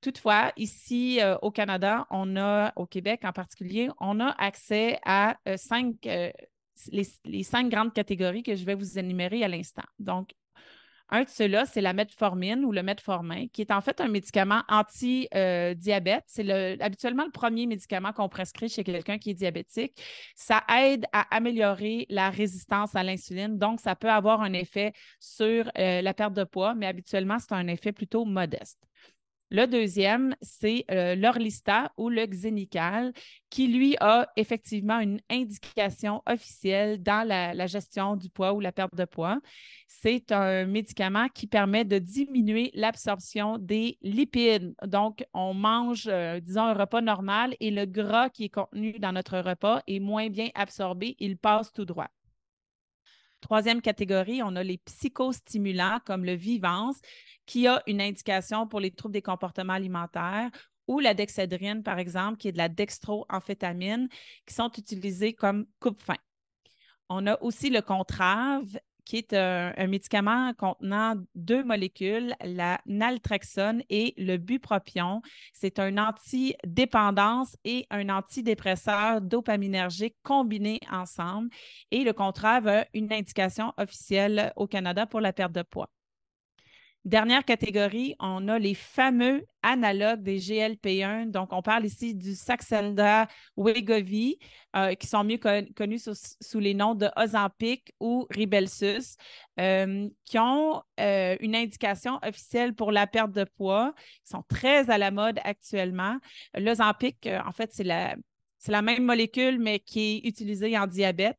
Toutefois, 0.00 0.52
ici 0.56 1.20
euh, 1.20 1.36
au 1.40 1.50
Canada, 1.50 2.06
on 2.10 2.36
a, 2.36 2.72
au 2.76 2.86
Québec 2.86 3.22
en 3.24 3.32
particulier, 3.32 3.88
on 4.00 4.20
a 4.20 4.30
accès 4.38 4.98
à 5.04 5.36
cinq, 5.56 5.96
les, 6.04 7.06
les, 7.24 7.42
cinq 7.42 7.70
grandes 7.70 7.94
catégories 7.94 8.42
que 8.42 8.54
je 8.54 8.64
vais 8.64 8.74
vous 8.74 8.98
énumérer 8.98 9.42
à 9.42 9.48
l'instant. 9.48 9.84
Donc, 9.98 10.30
un 11.10 11.22
de 11.24 11.28
ceux-là, 11.28 11.66
c'est 11.66 11.80
la 11.80 11.92
metformine 11.92 12.64
ou 12.64 12.72
le 12.72 12.82
metformin, 12.82 13.46
qui 13.48 13.60
est 13.60 13.70
en 13.70 13.80
fait 13.80 14.00
un 14.00 14.08
médicament 14.08 14.62
anti-diabète. 14.68 16.24
C'est 16.26 16.80
habituellement 16.80 17.24
le 17.24 17.30
premier 17.30 17.66
médicament 17.66 18.12
qu'on 18.12 18.28
prescrit 18.28 18.68
chez 18.68 18.84
quelqu'un 18.84 19.18
qui 19.18 19.30
est 19.30 19.34
diabétique. 19.34 20.00
Ça 20.34 20.62
aide 20.80 21.06
à 21.12 21.26
améliorer 21.34 22.06
la 22.08 22.30
résistance 22.30 22.94
à 22.94 23.02
l'insuline, 23.02 23.58
donc 23.58 23.80
ça 23.80 23.94
peut 23.94 24.10
avoir 24.10 24.40
un 24.40 24.52
effet 24.52 24.92
sur 25.20 25.70
euh, 25.78 26.02
la 26.02 26.14
perte 26.14 26.34
de 26.34 26.44
poids, 26.44 26.74
mais 26.74 26.86
habituellement, 26.86 27.38
c'est 27.38 27.52
un 27.52 27.66
effet 27.68 27.92
plutôt 27.92 28.24
modeste. 28.24 28.78
Le 29.50 29.66
deuxième, 29.66 30.34
c'est 30.40 30.84
euh, 30.90 31.14
l'Orlista 31.14 31.92
ou 31.96 32.08
le 32.08 32.26
Xenical, 32.26 33.12
qui 33.50 33.68
lui 33.68 33.96
a 34.00 34.26
effectivement 34.36 34.98
une 34.98 35.20
indication 35.30 36.22
officielle 36.26 37.02
dans 37.02 37.26
la, 37.26 37.66
gestion 37.66 38.16
du 38.16 38.30
poids 38.30 38.52
ou 38.54 38.60
la 38.60 38.72
perte 38.72 38.94
de 38.94 39.04
poids. 39.04 39.38
C'est 39.86 40.32
un 40.32 40.66
médicament 40.66 41.28
qui 41.28 41.46
permet 41.46 41.84
de 41.84 41.98
diminuer 41.98 42.70
l'absorption 42.74 43.58
des 43.58 43.98
lipides. 44.02 44.74
Donc, 44.86 45.24
on 45.34 45.54
mange, 45.54 46.08
euh, 46.08 46.40
disons, 46.40 46.64
un 46.64 46.74
repas 46.74 47.00
normal 47.00 47.54
et 47.60 47.70
le 47.70 47.84
gras 47.84 48.30
qui 48.30 48.44
est 48.44 48.48
contenu 48.48 48.98
dans 48.98 49.12
notre 49.12 49.38
repas 49.38 49.82
est 49.86 50.00
moins 50.00 50.30
bien 50.30 50.48
absorbé, 50.54 51.16
il 51.20 51.36
passe 51.36 51.72
tout 51.72 51.84
droit. 51.84 52.08
Troisième 53.44 53.82
catégorie, 53.82 54.42
on 54.42 54.56
a 54.56 54.62
les 54.62 54.78
psychostimulants 54.78 56.00
comme 56.06 56.24
le 56.24 56.32
Vivance, 56.32 56.98
qui 57.44 57.66
a 57.66 57.82
une 57.86 58.00
indication 58.00 58.66
pour 58.66 58.80
les 58.80 58.90
troubles 58.90 59.12
des 59.12 59.20
comportements 59.20 59.74
alimentaires 59.74 60.48
ou 60.86 60.98
la 60.98 61.12
dexédrine, 61.12 61.82
par 61.82 61.98
exemple, 61.98 62.38
qui 62.38 62.48
est 62.48 62.52
de 62.52 62.56
la 62.56 62.70
dextroamphétamine, 62.70 64.08
qui 64.46 64.54
sont 64.54 64.70
utilisés 64.78 65.34
comme 65.34 65.66
coupe-faim. 65.78 66.16
On 67.10 67.26
a 67.26 67.38
aussi 67.42 67.68
le 67.68 67.82
Contrave, 67.82 68.78
qui 69.04 69.18
est 69.18 69.32
un, 69.34 69.72
médicament 69.86 70.52
contenant 70.54 71.14
deux 71.34 71.62
molécules, 71.62 72.34
la 72.42 72.80
naltrexone 72.86 73.82
et 73.90 74.14
le 74.16 74.36
bupropion. 74.36 75.22
C'est 75.52 75.78
un 75.78 75.98
antidépendance 75.98 77.56
et 77.64 77.86
un 77.90 78.08
antidépresseur 78.08 79.20
dopaminergique 79.20 80.16
combinés 80.22 80.80
ensemble. 80.90 81.48
Et 81.90 82.04
le 82.04 82.12
Contrave 82.12 82.68
a 82.68 82.86
une 82.94 83.12
indication 83.12 83.72
officielle 83.76 84.52
au 84.56 84.66
Canada 84.66 85.06
pour 85.06 85.20
la 85.20 85.32
perte 85.32 85.52
de 85.52 85.62
poids. 85.62 85.90
Dernière 87.04 87.44
catégorie, 87.44 88.16
on 88.18 88.48
a 88.48 88.58
les 88.58 88.72
fameux 88.72 89.44
analogues 89.62 90.22
des 90.22 90.38
GLP-1. 90.38 91.26
Donc, 91.30 91.52
on 91.52 91.60
parle 91.60 91.84
ici 91.84 92.14
du 92.14 92.34
Saxenda 92.34 93.26
Wegovy, 93.58 94.38
euh, 94.74 94.94
qui 94.94 95.06
sont 95.06 95.22
mieux 95.22 95.36
connus 95.36 95.98
sous, 95.98 96.58
les 96.60 96.72
noms 96.72 96.94
de 96.94 97.10
Ozempic 97.16 97.92
ou 98.00 98.26
Ribelsus, 98.30 99.16
euh, 99.60 100.08
qui 100.24 100.38
ont 100.38 100.82
euh, 100.98 101.36
une 101.40 101.54
indication 101.54 102.18
officielle 102.22 102.74
pour 102.74 102.90
la 102.90 103.06
perte 103.06 103.32
de 103.32 103.44
poids, 103.44 103.92
qui 104.24 104.30
sont 104.30 104.42
très 104.48 104.88
à 104.88 104.96
la 104.96 105.10
mode 105.10 105.38
actuellement. 105.44 106.16
L'Ozempic, 106.56 107.28
en 107.44 107.52
fait, 107.52 107.70
c'est 107.74 107.84
la, 107.84 108.16
c'est 108.58 108.72
la 108.72 108.82
même 108.82 109.04
molécule, 109.04 109.58
mais 109.58 109.78
qui 109.80 110.16
est 110.24 110.28
utilisée 110.28 110.76
en 110.78 110.86
diabète. 110.86 111.38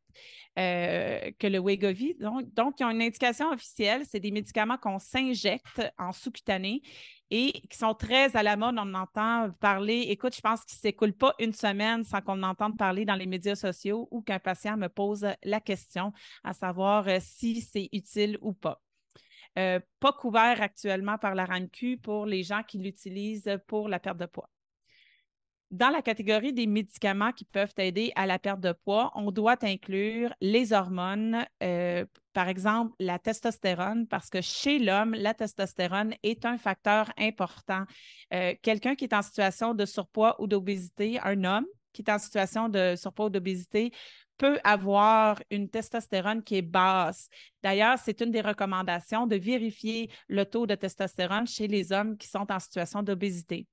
euh, 0.57 1.31
que 1.39 1.47
le 1.47 1.59
Wegovy. 1.59 2.15
Donc, 2.15 2.79
ils 2.79 2.83
ont 2.85 2.89
une 2.89 3.01
indication 3.01 3.51
officielle. 3.51 4.03
C'est 4.05 4.19
des 4.19 4.31
médicaments 4.31 4.77
qu'on 4.77 4.99
s'injecte 4.99 5.81
en 5.97 6.11
sous-cutané 6.11 6.81
et 7.29 7.51
qui 7.69 7.77
sont 7.77 7.93
très 7.93 8.35
à 8.35 8.43
la 8.43 8.55
mode. 8.55 8.75
On 8.79 8.93
entend 8.93 9.51
parler. 9.59 10.05
Écoute, 10.09 10.35
je 10.35 10.41
pense 10.41 10.63
qu'il 10.63 10.77
ne 10.77 10.81
s'écoule 10.81 11.13
pas 11.13 11.33
une 11.39 11.53
semaine 11.53 12.03
sans 12.03 12.21
qu'on 12.21 12.41
entende 12.43 12.77
parler 12.77 13.05
dans 13.05 13.15
les 13.15 13.25
médias 13.25 13.55
sociaux 13.55 14.07
ou 14.11 14.21
qu'un 14.21 14.39
patient 14.39 14.77
me 14.77 14.87
pose 14.87 15.27
la 15.43 15.59
question 15.59 16.13
à 16.43 16.53
savoir 16.53 17.07
euh, 17.07 17.17
si 17.19 17.61
c'est 17.61 17.89
utile 17.91 18.37
ou 18.41 18.53
pas. 18.53 18.81
Euh, 19.57 19.79
pas 19.99 20.11
couvert 20.11 20.61
actuellement 20.61 21.17
par 21.17 21.33
la 21.33 21.45
RAMQ 21.45 21.97
pour 21.97 22.25
les 22.25 22.43
gens 22.43 22.61
qui 22.63 22.77
l'utilisent 22.77 23.57
pour 23.67 23.87
la 23.87 23.99
perte 23.99 24.17
de 24.17 24.25
poids. 24.25 24.49
Dans 25.75 25.89
la 25.89 26.01
catégorie 26.01 26.53
des 26.53 26.67
médicaments 26.67 27.33
qui 27.33 27.43
peuvent 27.43 27.73
aider 27.77 28.13
à 28.15 28.25
la 28.25 28.39
perte 28.39 28.61
de 28.61 28.71
poids, 28.71 29.11
on 29.13 29.29
doit 29.29 29.57
inclure 29.61 30.33
les 30.39 30.71
hormones, 30.71 31.45
euh, 31.61 32.05
par 32.31 32.47
exemple 32.47 32.95
la 32.97 33.19
testostérone, 33.19 34.07
parce 34.07 34.29
que 34.29 34.39
chez 34.39 34.79
l'homme, 34.79 35.15
la 35.15 35.33
testostérone 35.33 36.13
est 36.23 36.45
un 36.45 36.57
facteur 36.57 37.11
important. 37.17 37.83
Euh, 38.33 38.53
quelqu'un 38.61 38.95
qui 38.95 39.03
est 39.03 39.13
en 39.13 39.21
situation 39.21 39.73
de 39.73 39.83
surpoids 39.85 40.41
ou 40.41 40.47
d'obésité, 40.47 41.19
un 41.21 41.43
homme 41.43 41.65
qui 41.91 42.03
est 42.03 42.09
en 42.09 42.19
situation 42.19 42.69
de 42.69 42.95
surpoids 42.95 43.25
ou 43.25 43.29
d'obésité, 43.29 43.91
peut 44.37 44.59
avoir 44.63 45.43
une 45.51 45.69
testostérone 45.69 46.41
qui 46.41 46.55
est 46.55 46.61
basse. 46.61 47.27
D'ailleurs, 47.61 47.97
c'est 48.01 48.21
une 48.21 48.31
des 48.31 48.39
recommandations 48.39 49.27
de 49.27 49.35
vérifier 49.35 50.09
le 50.29 50.45
taux 50.45 50.67
de 50.67 50.75
testostérone 50.75 51.47
chez 51.47 51.67
les 51.67 51.91
hommes 51.91 52.15
qui 52.15 52.29
sont 52.29 52.49
en 52.49 52.59
situation 52.59 53.03
d'obésité. 53.03 53.67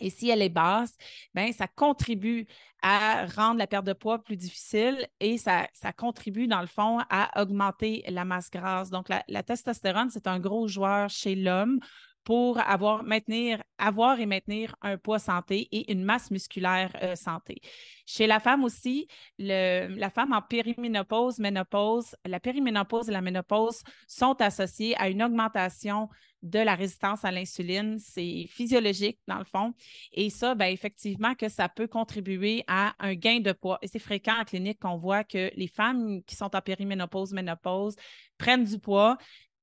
Et 0.00 0.10
si 0.10 0.30
elle 0.30 0.42
est 0.42 0.48
basse, 0.48 0.96
ben, 1.34 1.52
ça 1.52 1.66
contribue 1.66 2.46
à 2.82 3.26
rendre 3.26 3.58
la 3.58 3.66
perte 3.66 3.84
de 3.84 3.92
poids 3.92 4.22
plus 4.22 4.36
difficile 4.36 5.06
et 5.20 5.38
ça, 5.38 5.68
ça 5.74 5.92
contribue, 5.92 6.46
dans 6.46 6.60
le 6.60 6.66
fond, 6.66 6.98
à 7.10 7.42
augmenter 7.42 8.02
la 8.08 8.24
masse 8.24 8.50
grasse. 8.50 8.90
Donc, 8.90 9.08
la, 9.08 9.22
la 9.28 9.42
testostérone, 9.42 10.10
c'est 10.10 10.26
un 10.26 10.40
gros 10.40 10.66
joueur 10.66 11.10
chez 11.10 11.34
l'homme 11.34 11.80
pour 12.24 12.58
avoir, 12.58 13.02
maintenir, 13.02 13.62
avoir 13.78 14.20
et 14.20 14.26
maintenir 14.26 14.74
un 14.82 14.98
poids 14.98 15.18
santé 15.18 15.68
et 15.72 15.90
une 15.92 16.04
masse 16.04 16.30
musculaire 16.30 16.94
euh, 17.02 17.16
santé. 17.16 17.60
Chez 18.06 18.26
la 18.26 18.40
femme 18.40 18.64
aussi, 18.64 19.08
la 19.38 20.10
femme 20.10 20.32
en 20.32 20.42
périménopause, 20.42 21.38
ménopause, 21.38 22.14
la 22.24 22.40
périménopause 22.40 23.08
et 23.08 23.12
la 23.12 23.22
ménopause 23.22 23.82
sont 24.06 24.40
associées 24.40 24.96
à 24.96 25.08
une 25.08 25.22
augmentation 25.22 26.08
de 26.42 26.58
la 26.58 26.74
résistance 26.74 27.24
à 27.24 27.30
l'insuline. 27.30 27.98
C'est 27.98 28.46
physiologique, 28.48 29.18
dans 29.26 29.38
le 29.38 29.44
fond. 29.44 29.74
Et 30.12 30.30
ça, 30.30 30.54
bien, 30.54 30.68
effectivement, 30.68 31.34
que 31.34 31.48
ça 31.48 31.68
peut 31.68 31.86
contribuer 31.86 32.64
à 32.66 32.94
un 32.98 33.14
gain 33.14 33.40
de 33.40 33.52
poids. 33.52 33.78
Et 33.82 33.88
c'est 33.88 33.98
fréquent 33.98 34.40
en 34.40 34.44
clinique 34.44 34.80
qu'on 34.80 34.96
voit 34.96 35.24
que 35.24 35.50
les 35.56 35.68
femmes 35.68 36.22
qui 36.24 36.36
sont 36.36 36.54
en 36.54 36.60
périménopause, 36.60 37.32
ménopause, 37.32 37.96
prennent 38.38 38.64
du 38.64 38.78
poids, 38.78 39.18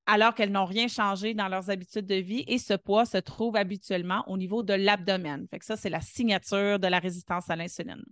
alors 0.05 0.33
qu'elles 0.33 0.51
n'ont 0.51 0.65
rien 0.65 0.87
changé 0.87 1.33
dans 1.33 1.49
leurs 1.49 1.69
habitudes 1.69 2.05
de 2.05 2.15
vie 2.15 2.45
et 2.47 2.57
ce 2.57 2.73
poids 2.73 3.05
se 3.05 3.17
trouve 3.17 3.57
habituellement 3.57 4.23
au 4.27 4.37
niveau 4.37 4.63
de 4.63 4.73
l'abdomen. 4.73 5.47
Ça, 5.61 5.75
c'est 5.75 5.89
la 5.89 6.01
signature 6.01 6.79
de 6.79 6.87
la 6.87 6.99
résistance 6.99 7.49
à 7.49 7.55
l'insuline. 7.55 8.03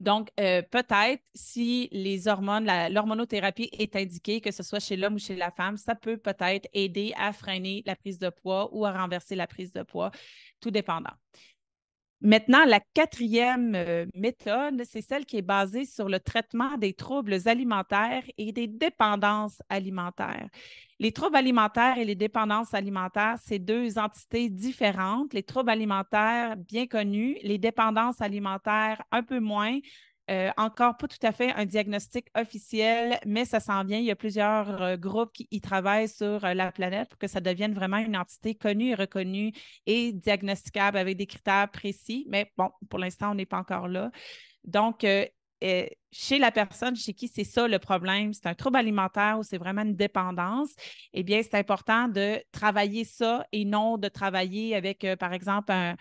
Donc, 0.00 0.30
euh, 0.40 0.62
peut-être 0.62 1.22
si 1.34 1.88
les 1.92 2.28
hormones, 2.28 2.70
l'hormonothérapie 2.90 3.68
est 3.72 3.96
indiquée, 3.96 4.40
que 4.40 4.50
ce 4.50 4.62
soit 4.62 4.80
chez 4.80 4.96
l'homme 4.96 5.14
ou 5.14 5.18
chez 5.18 5.36
la 5.36 5.50
femme, 5.50 5.76
ça 5.76 5.94
peut 5.94 6.16
peut-être 6.16 6.68
aider 6.72 7.12
à 7.16 7.32
freiner 7.32 7.82
la 7.86 7.96
prise 7.96 8.18
de 8.18 8.30
poids 8.30 8.68
ou 8.72 8.86
à 8.86 8.92
renverser 8.92 9.34
la 9.34 9.46
prise 9.46 9.72
de 9.72 9.82
poids, 9.82 10.10
tout 10.60 10.70
dépendant. 10.70 11.12
Maintenant, 12.22 12.66
la 12.66 12.80
quatrième 12.80 13.74
euh, 13.74 14.04
méthode, 14.14 14.82
c'est 14.84 15.00
celle 15.00 15.24
qui 15.24 15.38
est 15.38 15.42
basée 15.42 15.86
sur 15.86 16.06
le 16.10 16.20
traitement 16.20 16.76
des 16.76 16.92
troubles 16.92 17.38
alimentaires 17.46 18.24
et 18.36 18.52
des 18.52 18.66
dépendances 18.66 19.62
alimentaires. 19.70 20.48
Les 20.98 21.12
troubles 21.12 21.36
alimentaires 21.36 21.96
et 21.96 22.04
les 22.04 22.14
dépendances 22.14 22.74
alimentaires, 22.74 23.36
c'est 23.42 23.58
deux 23.58 23.98
entités 23.98 24.50
différentes. 24.50 25.32
Les 25.32 25.42
troubles 25.42 25.70
alimentaires, 25.70 26.58
bien 26.58 26.86
connus, 26.86 27.38
les 27.42 27.56
dépendances 27.56 28.20
alimentaires, 28.20 29.02
un 29.10 29.22
peu 29.22 29.40
moins. 29.40 29.78
Euh, 30.30 30.50
encore 30.56 30.96
pas 30.96 31.08
tout 31.08 31.18
à 31.24 31.32
fait 31.32 31.52
un 31.54 31.64
diagnostic 31.64 32.26
officiel, 32.36 33.18
mais 33.26 33.44
ça 33.44 33.58
s'en 33.58 33.82
vient. 33.84 33.98
Il 33.98 34.04
y 34.04 34.12
a 34.12 34.16
plusieurs 34.16 34.80
euh, 34.80 34.96
groupes 34.96 35.32
qui 35.32 35.48
y 35.50 35.60
travaillent 35.60 36.08
sur 36.08 36.44
euh, 36.44 36.54
la 36.54 36.70
planète 36.70 37.08
pour 37.08 37.18
que 37.18 37.26
ça 37.26 37.40
devienne 37.40 37.74
vraiment 37.74 37.96
une 37.96 38.16
entité 38.16 38.54
connue 38.54 38.90
et 38.90 38.94
reconnue 38.94 39.52
et 39.86 40.12
diagnosticable 40.12 40.98
avec 40.98 41.16
des 41.16 41.26
critères 41.26 41.68
précis. 41.72 42.26
Mais 42.28 42.52
bon, 42.56 42.70
pour 42.88 43.00
l'instant, 43.00 43.32
on 43.32 43.34
n'est 43.34 43.46
pas 43.46 43.58
encore 43.58 43.88
là. 43.88 44.12
Donc, 44.62 45.04
chez 46.12 46.38
la 46.38 46.50
personne 46.50 46.96
chez 46.96 47.12
qui 47.12 47.28
c'est 47.28 47.44
ça 47.44 47.68
le 47.68 47.78
problème, 47.78 48.32
c'est 48.32 48.46
un 48.46 48.54
trouble 48.54 48.76
alimentaire 48.76 49.38
ou 49.38 49.42
c'est 49.42 49.58
vraiment 49.58 49.82
une 49.82 49.96
dépendance, 49.96 50.70
eh 51.12 51.22
bien, 51.22 51.42
c'est 51.42 51.54
important 51.54 52.08
de 52.08 52.42
travailler 52.52 53.04
ça 53.04 53.46
et 53.52 53.64
non 53.64 53.98
de 53.98 54.08
travailler 54.08 54.74
avec, 54.74 55.06
par 55.18 55.32
exemple, 55.32 55.72
un, 55.72 55.96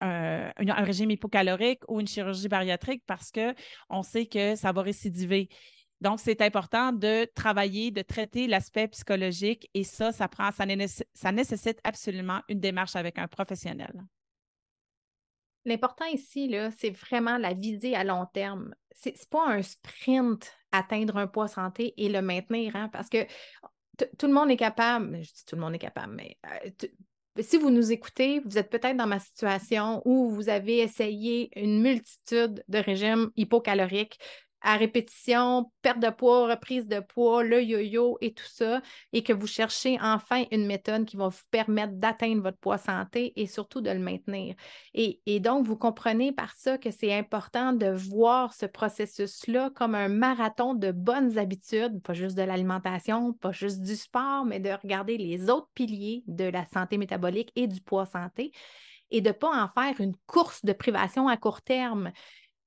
un, 0.00 0.52
régime 0.84 1.10
hypocalorique 1.10 1.82
ou 1.88 2.00
une 2.00 2.06
chirurgie 2.06 2.48
bariatrique 2.48 3.02
parce 3.06 3.30
qu'on 3.30 4.02
sait 4.02 4.26
que 4.26 4.54
ça 4.56 4.72
va 4.72 4.82
récidiver. 4.82 5.48
Donc, 6.00 6.18
c'est 6.18 6.40
important 6.40 6.92
de 6.92 7.26
travailler, 7.34 7.90
de 7.90 8.00
traiter 8.00 8.46
l'aspect 8.46 8.88
psychologique 8.88 9.68
et 9.74 9.84
ça, 9.84 10.12
ça, 10.12 10.28
prend, 10.28 10.50
ça, 10.50 11.32
nécessite 11.32 11.78
absolument 11.84 12.40
une 12.48 12.60
démarche 12.60 12.96
avec 12.96 13.18
un 13.18 13.28
professionnel. 13.28 13.92
L'important 15.66 16.06
ici, 16.06 16.54
c'est 16.78 16.90
vraiment 16.90 17.36
la 17.36 17.52
visée 17.52 17.94
à 17.94 18.02
long 18.02 18.24
terme. 18.32 18.74
Ce 18.92 19.10
n'est 19.10 19.14
pas 19.30 19.46
un 19.46 19.60
sprint 19.60 20.50
atteindre 20.72 21.18
un 21.18 21.26
poids 21.26 21.48
santé 21.48 21.92
et 21.98 22.08
le 22.08 22.22
maintenir, 22.22 22.76
hein, 22.76 22.88
parce 22.88 23.10
que 23.10 23.26
tout 24.18 24.26
le 24.26 24.32
monde 24.32 24.50
est 24.50 24.56
capable, 24.56 25.22
je 25.22 25.32
dis 25.32 25.44
tout 25.46 25.56
le 25.56 25.60
monde 25.60 25.74
est 25.74 25.80
capable, 25.80 26.14
mais 26.14 26.38
euh, 26.46 26.70
si 27.38 27.58
vous 27.58 27.70
nous 27.70 27.92
écoutez, 27.92 28.40
vous 28.44 28.58
êtes 28.58 28.70
peut-être 28.70 28.96
dans 28.96 29.06
ma 29.06 29.18
situation 29.18 30.02
où 30.04 30.30
vous 30.30 30.48
avez 30.48 30.78
essayé 30.78 31.50
une 31.56 31.80
multitude 31.80 32.64
de 32.68 32.78
régimes 32.78 33.30
hypocaloriques 33.36 34.18
à 34.62 34.76
répétition, 34.76 35.70
perte 35.82 36.00
de 36.00 36.10
poids, 36.10 36.48
reprise 36.48 36.86
de 36.86 37.00
poids, 37.00 37.42
le 37.42 37.62
yo-yo 37.62 38.18
et 38.20 38.32
tout 38.34 38.46
ça, 38.46 38.82
et 39.12 39.22
que 39.22 39.32
vous 39.32 39.46
cherchez 39.46 39.98
enfin 40.00 40.44
une 40.50 40.66
méthode 40.66 41.06
qui 41.06 41.16
va 41.16 41.28
vous 41.28 41.46
permettre 41.50 41.94
d'atteindre 41.94 42.42
votre 42.42 42.58
poids 42.58 42.78
santé 42.78 43.32
et 43.36 43.46
surtout 43.46 43.80
de 43.80 43.90
le 43.90 43.98
maintenir. 43.98 44.54
Et, 44.94 45.40
donc, 45.40 45.66
vous 45.66 45.76
comprenez 45.76 46.32
par 46.32 46.54
ça 46.54 46.78
que 46.78 46.90
c'est 46.90 47.14
important 47.14 47.72
de 47.72 47.86
voir 47.86 48.52
ce 48.52 48.66
processus-là 48.66 49.70
comme 49.74 49.94
un 49.94 50.08
marathon 50.08 50.74
de 50.74 50.92
bonnes 50.92 51.38
habitudes, 51.38 52.02
pas 52.02 52.14
juste 52.14 52.36
de 52.36 52.42
l'alimentation, 52.42 53.32
pas 53.32 53.52
juste 53.52 53.82
du 53.82 53.96
sport, 53.96 54.44
mais 54.44 54.60
de 54.60 54.70
regarder 54.70 55.16
les 55.16 55.48
autres 55.48 55.70
piliers 55.74 56.22
de 56.26 56.44
la 56.44 56.66
santé 56.66 56.98
métabolique 56.98 57.52
et 57.56 57.66
du 57.66 57.80
poids 57.80 58.06
santé 58.06 58.52
et 59.10 59.20
de 59.20 59.28
ne 59.28 59.32
pas 59.32 59.64
en 59.64 59.68
faire 59.68 60.00
une 60.00 60.16
course 60.26 60.64
de 60.64 60.72
privation 60.72 61.28
à 61.28 61.36
court 61.36 61.62
terme. 61.62 62.12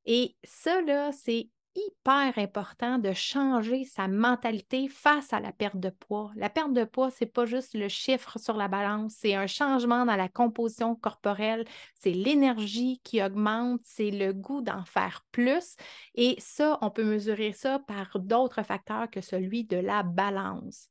Et 0.05 0.35
ça, 0.43 0.81
là, 0.81 1.11
c'est 1.11 1.49
hyper 1.75 2.37
important 2.37 2.97
de 2.99 3.13
changer 3.13 3.85
sa 3.85 4.07
mentalité 4.07 4.87
face 4.87 5.33
à 5.33 5.39
la 5.39 5.51
perte 5.51 5.77
de 5.77 5.89
poids. 5.89 6.31
La 6.35 6.49
perte 6.49 6.73
de 6.73 6.83
poids, 6.83 7.09
c'est 7.11 7.25
pas 7.25 7.45
juste 7.45 7.73
le 7.73 7.87
chiffre 7.87 8.37
sur 8.39 8.55
la 8.55 8.67
balance, 8.67 9.15
c'est 9.19 9.35
un 9.35 9.47
changement 9.47 10.05
dans 10.05 10.15
la 10.15 10.29
composition 10.29 10.95
corporelle, 10.95 11.65
c'est 11.95 12.11
l'énergie 12.11 12.99
qui 13.03 13.23
augmente, 13.23 13.81
c'est 13.83 14.11
le 14.11 14.33
goût 14.33 14.61
d'en 14.61 14.85
faire 14.85 15.25
plus. 15.31 15.75
Et 16.15 16.35
ça, 16.39 16.77
on 16.81 16.89
peut 16.89 17.03
mesurer 17.03 17.53
ça 17.53 17.79
par 17.79 18.19
d'autres 18.19 18.63
facteurs 18.63 19.09
que 19.09 19.21
celui 19.21 19.63
de 19.63 19.77
la 19.77 20.03
balance 20.03 20.89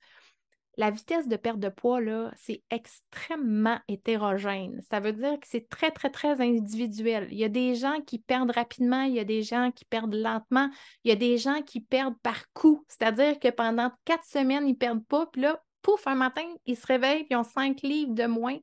la 0.77 0.91
vitesse 0.91 1.29
de 1.29 1.37
perte 1.37 1.59
de 1.59 1.69
poids, 1.69 2.01
là, 2.01 2.33
c'est 2.37 2.63
extrêmement 2.71 3.79
hétérogène. 3.89 4.81
Ça 4.91 5.01
veut 5.01 5.13
dire 5.13 5.39
que 5.39 5.47
c'est 5.47 5.69
très, 5.69 5.91
très, 5.91 6.11
très 6.11 6.41
individuel. 6.41 7.29
Il 7.31 7.39
y 7.39 7.45
a 7.45 7.49
des 7.49 7.75
gens 7.75 8.01
qui 8.07 8.19
perdent 8.19 8.53
rapidement, 8.53 9.03
il 9.03 9.15
y 9.15 9.21
a 9.21 9.25
des 9.25 9.43
gens 9.43 9.71
qui 9.71 9.85
perdent 9.85 10.15
lentement, 10.15 10.71
il 11.05 11.11
y 11.11 11.13
a 11.13 11.17
des 11.17 11.37
gens 11.37 11.61
qui 11.63 11.81
perdent 11.81 12.19
par 12.23 12.51
coup. 12.53 12.85
C'est-à-dire 12.89 13.39
que 13.39 13.49
pendant 13.49 13.91
quatre 14.05 14.25
semaines, 14.25 14.67
ils 14.67 14.73
ne 14.73 14.77
perdent 14.77 15.07
pas, 15.07 15.27
puis 15.27 15.43
là, 15.43 15.63
pouf, 15.83 16.07
un 16.07 16.15
matin, 16.15 16.47
ils 16.65 16.77
se 16.77 16.87
réveillent, 16.87 17.25
puis 17.25 17.33
ils 17.33 17.37
ont 17.37 17.45
cinq 17.45 17.83
livres 17.83 18.15
de 18.15 18.27
moins. 18.27 18.57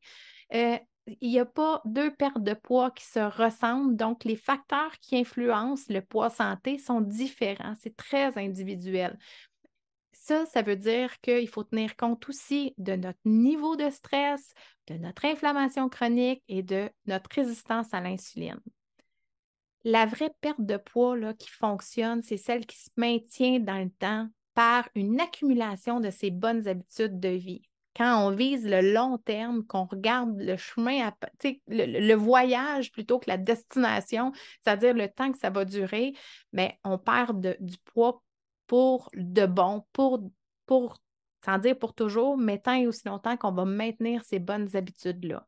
Euh, 0.56 0.78
il 1.22 1.30
n'y 1.30 1.39
a 1.39 1.45
pas 1.45 1.82
deux 1.86 2.13
pertes 2.13 2.43
de 2.43 2.54
poids 2.54 2.91
qui 2.91 3.06
se 3.06 3.19
ressemblent. 3.19 3.95
Donc, 3.95 4.24
les 4.24 4.36
facteurs 4.36 4.91
qui 5.02 5.17
influencent 5.17 5.86
le 5.89 6.02
poids 6.02 6.30
santé 6.30 6.78
sont 6.78 7.02
différents. 7.02 7.74
C'est 7.80 7.95
très 7.95 8.38
individuel. 8.38 9.17
Ça, 10.29 10.61
veut 10.61 10.75
dire 10.75 11.19
qu'il 11.21 11.47
faut 11.47 11.63
tenir 11.63 11.95
compte 11.95 12.29
aussi 12.29 12.75
de 12.77 12.95
notre 12.95 13.19
niveau 13.25 13.75
de 13.75 13.89
stress, 13.89 14.53
de 14.85 14.93
notre 14.93 15.25
inflammation 15.25 15.89
chronique 15.89 16.43
et 16.47 16.61
de 16.61 16.87
notre 17.07 17.31
résistance 17.35 17.91
à 17.93 17.99
l'insuline. 17.99 18.59
La 19.83 20.05
vraie 20.05 20.31
perte 20.39 20.61
de 20.61 20.77
poids 20.77 21.33
qui 21.33 21.49
fonctionne, 21.49 22.21
c'est 22.21 22.37
celle 22.37 22.67
qui 22.67 22.77
se 22.77 22.89
maintient 22.95 23.59
dans 23.59 23.83
le 23.83 23.89
temps 23.89 24.27
par 24.53 24.87
une 24.93 25.19
accumulation 25.19 25.99
de 25.99 26.11
ces 26.11 26.29
bonnes 26.29 26.67
habitudes 26.67 27.19
de 27.19 27.29
vie. 27.29 27.63
quand 27.97 28.27
on 28.27 28.29
vise 28.29 28.67
le 28.67 28.93
long 28.93 29.17
terme, 29.17 29.65
qu'on 29.65 29.85
regarde 29.85 30.39
le 30.39 30.57
chemin, 30.57 31.07
à, 31.07 31.13
le, 31.67 31.99
le, 32.07 32.13
voyage 32.13 32.91
plutôt 32.91 33.17
que 33.17 33.29
la 33.29 33.37
destination, 33.37 34.31
c'est-à-dire 34.61 34.93
le 34.93 35.09
temps 35.09 35.31
que 35.31 35.39
ça 35.39 35.49
va 35.49 35.65
durer, 35.65 36.13
mais 36.53 36.79
on 36.83 36.97
perd 36.99 37.57
du 37.59 37.77
poids 37.79 38.21
pour 38.69 39.10
de 39.15 39.47
bon, 39.47 39.84
pour, 39.93 40.21
pour, 40.67 41.01
sans 41.43 41.58
dire 41.58 41.77
pour 41.77 41.95
toujours, 41.95 42.38
mais 42.38 42.60
tant 42.60 42.75
et 42.75 42.86
aussi 42.86 43.08
longtemps 43.08 43.36
qu'on 43.36 43.51
va 43.51 43.65
maintenir 43.65 44.23
ces 44.23 44.38
bonnes 44.38 44.75
habitudes-là. 44.75 45.47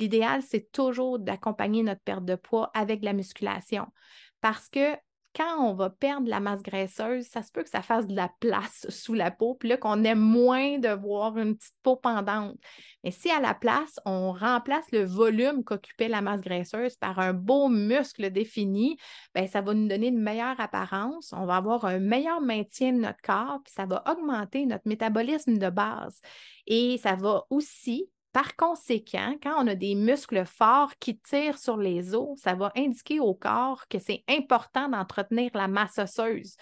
L'idéal, 0.00 0.42
c'est 0.42 0.72
toujours 0.72 1.20
d'accompagner 1.20 1.84
notre 1.84 2.00
perte 2.00 2.24
de 2.24 2.34
poids 2.34 2.72
avec 2.74 3.04
la 3.04 3.12
musculation 3.12 3.86
parce 4.40 4.68
que 4.68 4.96
quand 5.34 5.58
on 5.60 5.74
va 5.74 5.90
perdre 5.90 6.28
la 6.28 6.40
masse 6.40 6.62
graisseuse, 6.62 7.26
ça 7.26 7.42
se 7.42 7.52
peut 7.52 7.62
que 7.62 7.70
ça 7.70 7.82
fasse 7.82 8.06
de 8.06 8.16
la 8.16 8.30
place 8.40 8.86
sous 8.88 9.14
la 9.14 9.30
peau, 9.30 9.54
puis 9.54 9.68
là, 9.68 9.76
qu'on 9.76 10.02
ait 10.04 10.14
moins 10.14 10.78
de 10.78 10.88
voir 10.88 11.38
une 11.38 11.56
petite 11.56 11.76
peau 11.82 11.96
pendante. 11.96 12.56
Mais 13.04 13.10
si 13.10 13.30
à 13.30 13.40
la 13.40 13.54
place, 13.54 14.00
on 14.04 14.32
remplace 14.32 14.90
le 14.92 15.04
volume 15.04 15.62
qu'occupait 15.62 16.08
la 16.08 16.20
masse 16.20 16.40
graisseuse 16.40 16.96
par 16.96 17.18
un 17.18 17.32
beau 17.32 17.68
muscle 17.68 18.30
défini, 18.30 18.96
bien, 19.34 19.46
ça 19.46 19.60
va 19.60 19.72
nous 19.72 19.88
donner 19.88 20.08
une 20.08 20.20
meilleure 20.20 20.58
apparence, 20.58 21.32
on 21.32 21.46
va 21.46 21.56
avoir 21.56 21.84
un 21.84 22.00
meilleur 22.00 22.40
maintien 22.40 22.92
de 22.92 22.98
notre 22.98 23.20
corps, 23.22 23.60
puis 23.64 23.72
ça 23.74 23.86
va 23.86 24.02
augmenter 24.10 24.66
notre 24.66 24.88
métabolisme 24.88 25.58
de 25.58 25.70
base. 25.70 26.20
Et 26.66 26.98
ça 26.98 27.14
va 27.14 27.44
aussi 27.50 28.10
par 28.32 28.56
conséquent, 28.56 29.34
quand 29.42 29.62
on 29.62 29.66
a 29.66 29.74
des 29.74 29.94
muscles 29.94 30.44
forts 30.44 30.92
qui 31.00 31.18
tirent 31.18 31.58
sur 31.58 31.76
les 31.76 32.14
os, 32.14 32.38
ça 32.40 32.54
va 32.54 32.72
indiquer 32.76 33.18
au 33.20 33.34
corps 33.34 33.88
que 33.88 33.98
c'est 33.98 34.22
important 34.28 34.88
d'entretenir 34.88 35.50
la 35.54 35.66
masse 35.66 35.98
osseuse. 35.98 36.56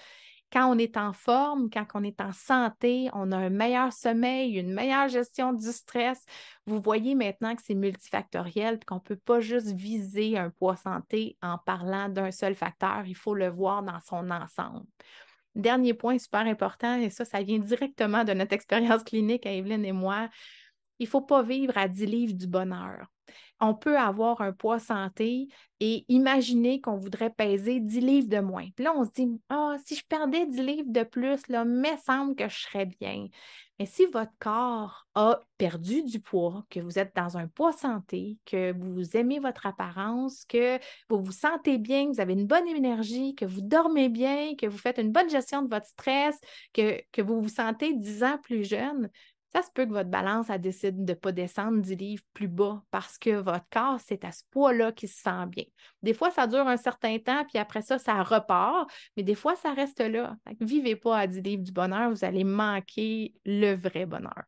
Quand 0.50 0.74
on 0.74 0.78
est 0.78 0.96
en 0.96 1.12
forme, 1.12 1.68
quand 1.68 1.85
on 1.92 2.02
est 2.02 2.22
en 2.22 2.33
santé, 2.33 3.11
on 3.12 3.33
a 3.33 3.37
un 3.37 3.50
meilleur 3.50 3.92
sommeil, 3.92 4.59
une 4.59 4.72
meilleure 4.72 5.09
gestion 5.09 5.52
du 5.52 5.70
stress. 5.70 6.24
Vous 6.64 6.81
voyez 6.81 7.14
maintenant 7.14 7.54
que 7.54 7.61
c'est 7.62 7.74
multifactoriel 7.74 8.81
qu'on 8.87 8.94
ne 8.94 9.00
peut 9.00 9.16
pas 9.16 9.40
juste 9.40 9.72
viser 9.72 10.38
un 10.38 10.48
poids 10.48 10.76
santé 10.76 11.37
en 11.42 11.59
parlant 11.59 12.09
d'un 12.09 12.31
seul 12.31 12.54
facteur. 12.54 13.02
Il 13.07 13.14
faut 13.14 13.35
le 13.35 13.48
voir 13.48 13.83
dans 13.83 14.00
son 14.00 14.31
ensemble. 14.31 14.87
Dernier 15.54 15.92
point 15.92 16.18
super 16.18 16.46
important, 16.46 16.96
et 16.96 17.11
ça, 17.11 17.26
ça 17.26 17.42
vient 17.42 17.59
directement 17.59 18.24
de 18.24 18.33
notre 18.33 18.52
expérience 18.54 19.02
clinique 19.02 19.44
à 19.44 19.52
Evelyne 19.52 19.85
et 19.85 19.92
moi. 19.92 20.31
Il 20.98 21.04
ne 21.04 21.08
faut 21.08 21.20
pas 21.20 21.42
vivre 21.42 21.76
à 21.76 21.88
10 21.88 22.06
livres 22.06 22.34
du 22.34 22.46
bonheur. 22.46 23.06
On 23.61 23.74
peut 23.74 23.98
avoir 23.98 24.40
un 24.40 24.52
poids 24.52 24.78
santé 24.78 25.48
et 25.80 26.04
imaginer 26.08 26.80
qu'on 26.80 26.96
voudrait 26.96 27.30
peser 27.30 27.80
10 27.80 28.00
livres 28.00 28.28
de 28.28 28.38
moins. 28.38 28.68
Puis 28.76 28.84
là, 28.84 28.92
on 28.96 29.04
se 29.04 29.11
dit, 29.11 29.28
ah, 29.48 29.76
si 29.84 29.96
je 29.96 30.04
perdais 30.08 30.46
10 30.46 30.62
livres 30.62 30.92
de 30.92 31.02
plus, 31.02 31.46
là, 31.48 31.64
me 31.64 31.96
semble 32.04 32.37
que 32.37 32.48
je 32.48 32.56
serais 32.56 32.87
bien. 32.87 33.26
Mais 33.78 33.87
si 33.87 34.06
votre 34.06 34.32
corps 34.40 35.06
a 35.14 35.40
perdu 35.56 36.02
du 36.02 36.20
poids, 36.20 36.64
que 36.68 36.80
vous 36.80 36.98
êtes 36.98 37.14
dans 37.14 37.37
un 37.37 37.46
poids 37.46 37.72
santé, 37.72 38.37
que 38.44 38.72
vous 38.72 39.16
aimez 39.16 39.38
votre 39.38 39.66
apparence, 39.66 40.44
que 40.46 40.78
vous 41.08 41.22
vous 41.22 41.32
sentez 41.32 41.78
bien, 41.78 42.06
que 42.06 42.14
vous 42.14 42.20
avez 42.20 42.32
une 42.32 42.46
bonne 42.46 42.66
énergie, 42.66 43.37
que 43.37 43.44
vous 43.44 43.61
dormez 43.61 44.08
bien, 44.08 44.54
que 44.56 44.66
vous 44.66 44.78
faites 44.78 44.98
une 44.98 45.12
bonne 45.12 45.30
gestion 45.30 45.62
de 45.62 45.68
votre 45.72 45.87
stress, 45.87 46.38
que, 46.72 47.00
que 47.12 47.22
vous 47.22 47.40
vous 47.40 47.48
sentez 47.48 47.94
10 47.94 48.24
ans 48.24 48.38
plus 48.42 48.64
jeune, 48.68 49.11
ça 49.52 49.62
se 49.62 49.70
peut 49.72 49.87
que 49.87 49.92
votre 49.92 50.11
balance 50.11 50.50
elle 50.50 50.61
décide 50.61 51.04
de 51.04 51.12
ne 51.12 51.18
pas 51.18 51.32
descendre 51.32 51.80
10 51.80 51.96
livres 51.96 52.22
plus 52.34 52.48
bas 52.48 52.82
parce 52.90 53.18
que 53.18 53.30
votre 53.30 53.64
corps, 53.70 53.98
c'est 54.00 54.24
à 54.24 54.32
ce 54.32 54.42
poids-là 54.50 54.92
qu'il 54.92 55.08
se 55.08 55.22
sent 55.22 55.46
bien. 55.48 55.64
Des 56.02 56.14
fois, 56.14 56.30
ça 56.30 56.46
dure 56.46 56.66
un 56.66 56.76
certain 56.76 57.18
temps, 57.18 57.44
puis 57.44 57.58
après 57.58 57.82
ça, 57.82 57.98
ça 57.98 58.22
repart, 58.22 58.90
mais 59.16 59.22
des 59.22 59.34
fois, 59.34 59.56
ça 59.56 59.72
reste 59.72 60.00
là. 60.00 60.37
Vivez 60.61 60.96
pas 60.96 61.18
à 61.18 61.26
10 61.26 61.40
livres 61.40 61.64
du 61.64 61.72
bonheur, 61.72 62.11
vous 62.11 62.24
allez 62.24 62.44
manquer 62.44 63.34
le 63.44 63.74
vrai 63.74 64.06
bonheur. 64.06 64.44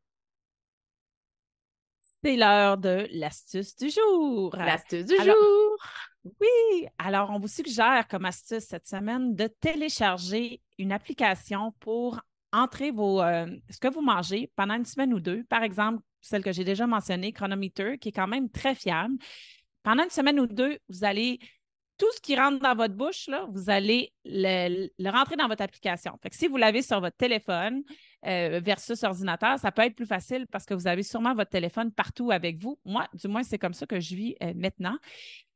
C'est 2.22 2.36
l'heure 2.36 2.76
de 2.76 3.08
l'astuce 3.12 3.74
du 3.76 3.88
jour. 3.88 4.54
L'astuce 4.54 5.06
du 5.06 5.16
jour. 5.16 5.76
Oui, 6.24 6.86
alors 6.98 7.30
on 7.30 7.38
vous 7.38 7.48
suggère 7.48 8.06
comme 8.08 8.26
astuce 8.26 8.64
cette 8.64 8.86
semaine 8.86 9.34
de 9.34 9.46
télécharger 9.46 10.60
une 10.76 10.92
application 10.92 11.72
pour 11.80 12.20
entrez 12.52 12.90
vos, 12.90 13.22
euh, 13.22 13.46
ce 13.70 13.78
que 13.78 13.88
vous 13.88 14.02
mangez 14.02 14.50
pendant 14.56 14.74
une 14.74 14.84
semaine 14.84 15.14
ou 15.14 15.20
deux. 15.20 15.44
Par 15.44 15.62
exemple, 15.62 16.02
celle 16.20 16.42
que 16.42 16.52
j'ai 16.52 16.64
déjà 16.64 16.86
mentionnée, 16.86 17.32
Chronometer, 17.32 17.98
qui 17.98 18.10
est 18.10 18.12
quand 18.12 18.28
même 18.28 18.50
très 18.50 18.74
fiable. 18.74 19.14
Pendant 19.82 20.04
une 20.04 20.10
semaine 20.10 20.40
ou 20.40 20.46
deux, 20.46 20.78
vous 20.88 21.04
allez 21.04 21.38
tout 22.00 22.10
ce 22.14 22.20
qui 22.20 22.34
rentre 22.34 22.60
dans 22.60 22.74
votre 22.74 22.94
bouche, 22.94 23.28
vous 23.50 23.68
allez 23.68 24.12
le, 24.24 25.10
rentrer 25.10 25.36
dans 25.36 25.48
votre 25.48 25.62
application. 25.62 26.18
Si 26.32 26.48
vous 26.48 26.56
l'avez 26.56 26.80
sur 26.80 26.98
votre 26.98 27.16
téléphone 27.16 27.82
euh, 28.26 28.58
versus 28.62 29.02
ordinateur, 29.04 29.58
ça 29.58 29.70
peut 29.70 29.82
être 29.82 29.96
plus 29.96 30.06
facile 30.06 30.46
parce 30.50 30.64
que 30.64 30.72
vous 30.72 30.86
avez 30.86 31.02
sûrement 31.02 31.34
votre 31.34 31.50
téléphone 31.50 31.92
partout 31.92 32.30
avec 32.30 32.56
vous. 32.56 32.78
Moi, 32.86 33.06
du 33.12 33.28
moins, 33.28 33.42
c'est 33.42 33.58
comme 33.58 33.74
ça 33.74 33.86
que 33.86 34.00
je 34.00 34.14
vis 34.14 34.34
euh, 34.42 34.54
maintenant. 34.56 34.96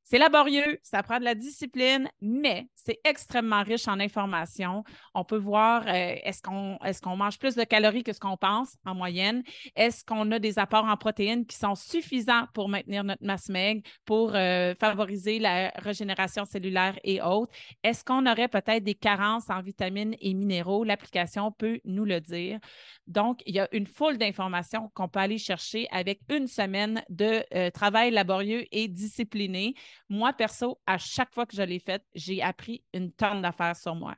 C'est 0.06 0.18
laborieux, 0.18 0.78
ça 0.82 1.02
prend 1.02 1.18
de 1.18 1.24
la 1.24 1.34
discipline, 1.34 2.10
mais 2.20 2.68
c'est 2.74 3.00
extrêmement 3.04 3.62
riche 3.62 3.88
en 3.88 3.98
informations. 3.98 4.84
On 5.14 5.24
peut 5.24 5.38
voir 5.38 5.82
euh, 5.86 6.16
est-ce 6.22 6.42
qu'on 6.42 6.76
est 6.84 7.00
qu'on 7.02 7.16
mange 7.16 7.38
plus 7.38 7.54
de 7.54 7.64
calories 7.64 8.04
que 8.04 8.12
ce 8.12 8.20
qu'on 8.20 8.36
pense 8.36 8.76
en 8.84 8.94
moyenne? 8.94 9.42
Est-ce 9.76 10.04
qu'on 10.04 10.30
a 10.30 10.38
des 10.38 10.58
apports 10.58 10.84
en 10.84 10.98
protéines 10.98 11.46
qui 11.46 11.56
sont 11.56 11.74
suffisants 11.74 12.44
pour 12.52 12.68
maintenir 12.68 13.02
notre 13.02 13.24
masse 13.24 13.48
maigre, 13.48 13.80
pour 14.04 14.34
euh, 14.34 14.74
favoriser 14.78 15.38
la 15.38 15.70
régénération 15.76 16.44
cellulaire 16.44 16.98
et 17.02 17.22
autres? 17.22 17.52
Est-ce 17.82 18.04
qu'on 18.04 18.26
aurait 18.26 18.48
peut-être 18.48 18.84
des 18.84 18.94
carences 18.94 19.48
en 19.48 19.62
vitamines 19.62 20.16
et 20.20 20.34
minéraux? 20.34 20.84
L'application 20.84 21.50
peut 21.50 21.80
nous 21.86 22.04
le 22.04 22.20
dire. 22.20 22.58
Donc, 23.06 23.40
il 23.46 23.54
y 23.54 23.60
a 23.60 23.68
une 23.72 23.86
foule 23.86 24.18
d'informations 24.18 24.90
qu'on 24.94 25.08
peut 25.08 25.20
aller 25.20 25.38
chercher 25.38 25.88
avec 25.90 26.20
une 26.28 26.46
semaine 26.46 27.02
de 27.08 27.42
euh, 27.54 27.70
travail 27.70 28.10
laborieux 28.10 28.66
et 28.70 28.86
discipliné. 28.86 29.74
Moi, 30.08 30.32
perso, 30.32 30.80
à 30.86 30.98
chaque 30.98 31.32
fois 31.32 31.46
que 31.46 31.56
je 31.56 31.62
l'ai 31.62 31.78
faite, 31.78 32.04
j'ai 32.14 32.42
appris 32.42 32.84
une 32.92 33.12
tonne 33.12 33.42
d'affaires 33.42 33.76
sur 33.76 33.94
moi. 33.94 34.14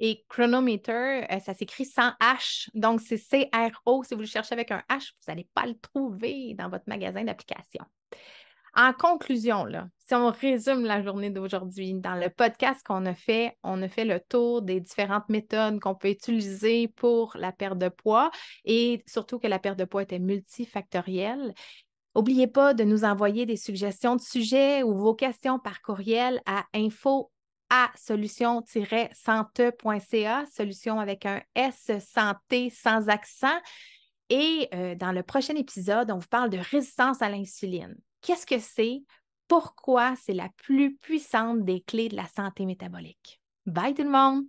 Et 0.00 0.24
Chronometer, 0.28 1.24
euh, 1.30 1.38
ça 1.38 1.54
s'écrit 1.54 1.84
sans 1.84 2.10
H. 2.20 2.68
Donc, 2.74 3.00
c'est 3.00 3.18
C-R-O. 3.18 4.02
Si 4.02 4.14
vous 4.14 4.20
le 4.20 4.26
cherchez 4.26 4.52
avec 4.52 4.72
un 4.72 4.82
H, 4.90 5.12
vous 5.20 5.24
n'allez 5.28 5.48
pas 5.54 5.64
le 5.64 5.78
trouver 5.78 6.54
dans 6.54 6.68
votre 6.68 6.88
magasin 6.88 7.22
d'applications. 7.22 7.84
En 8.74 8.94
conclusion, 8.94 9.66
là, 9.66 9.88
si 9.98 10.14
on 10.14 10.30
résume 10.30 10.84
la 10.84 11.02
journée 11.02 11.28
d'aujourd'hui, 11.28 11.92
dans 11.92 12.14
le 12.14 12.30
podcast 12.30 12.80
qu'on 12.86 13.04
a 13.04 13.14
fait, 13.14 13.58
on 13.62 13.82
a 13.82 13.88
fait 13.88 14.06
le 14.06 14.18
tour 14.18 14.62
des 14.62 14.80
différentes 14.80 15.28
méthodes 15.28 15.78
qu'on 15.78 15.94
peut 15.94 16.08
utiliser 16.08 16.88
pour 16.88 17.36
la 17.36 17.52
perte 17.52 17.76
de 17.76 17.90
poids 17.90 18.30
et 18.64 19.04
surtout 19.06 19.38
que 19.38 19.46
la 19.46 19.58
perte 19.58 19.78
de 19.78 19.84
poids 19.84 20.04
était 20.04 20.18
multifactorielle. 20.18 21.52
N'oubliez 22.14 22.46
pas 22.46 22.74
de 22.74 22.84
nous 22.84 23.04
envoyer 23.04 23.46
des 23.46 23.56
suggestions 23.56 24.16
de 24.16 24.20
sujets 24.20 24.82
ou 24.82 24.94
vos 24.94 25.14
questions 25.14 25.58
par 25.58 25.80
courriel 25.80 26.42
à 26.46 26.66
info 26.74 27.30
à 27.70 27.90
solution-sante.ca, 27.96 30.44
solution 30.54 31.00
avec 31.00 31.24
un 31.24 31.40
S 31.54 31.90
santé 32.00 32.68
sans 32.68 33.08
accent. 33.08 33.58
Et 34.28 34.68
euh, 34.74 34.94
dans 34.94 35.12
le 35.12 35.22
prochain 35.22 35.56
épisode, 35.56 36.10
on 36.10 36.18
vous 36.18 36.28
parle 36.28 36.50
de 36.50 36.58
résistance 36.58 37.22
à 37.22 37.30
l'insuline. 37.30 37.96
Qu'est-ce 38.20 38.44
que 38.46 38.58
c'est? 38.58 39.04
Pourquoi 39.48 40.14
c'est 40.16 40.34
la 40.34 40.50
plus 40.56 40.96
puissante 40.96 41.64
des 41.64 41.80
clés 41.80 42.10
de 42.10 42.16
la 42.16 42.26
santé 42.26 42.66
métabolique? 42.66 43.40
Bye 43.64 43.94
tout 43.94 44.02
le 44.02 44.10
monde! 44.10 44.44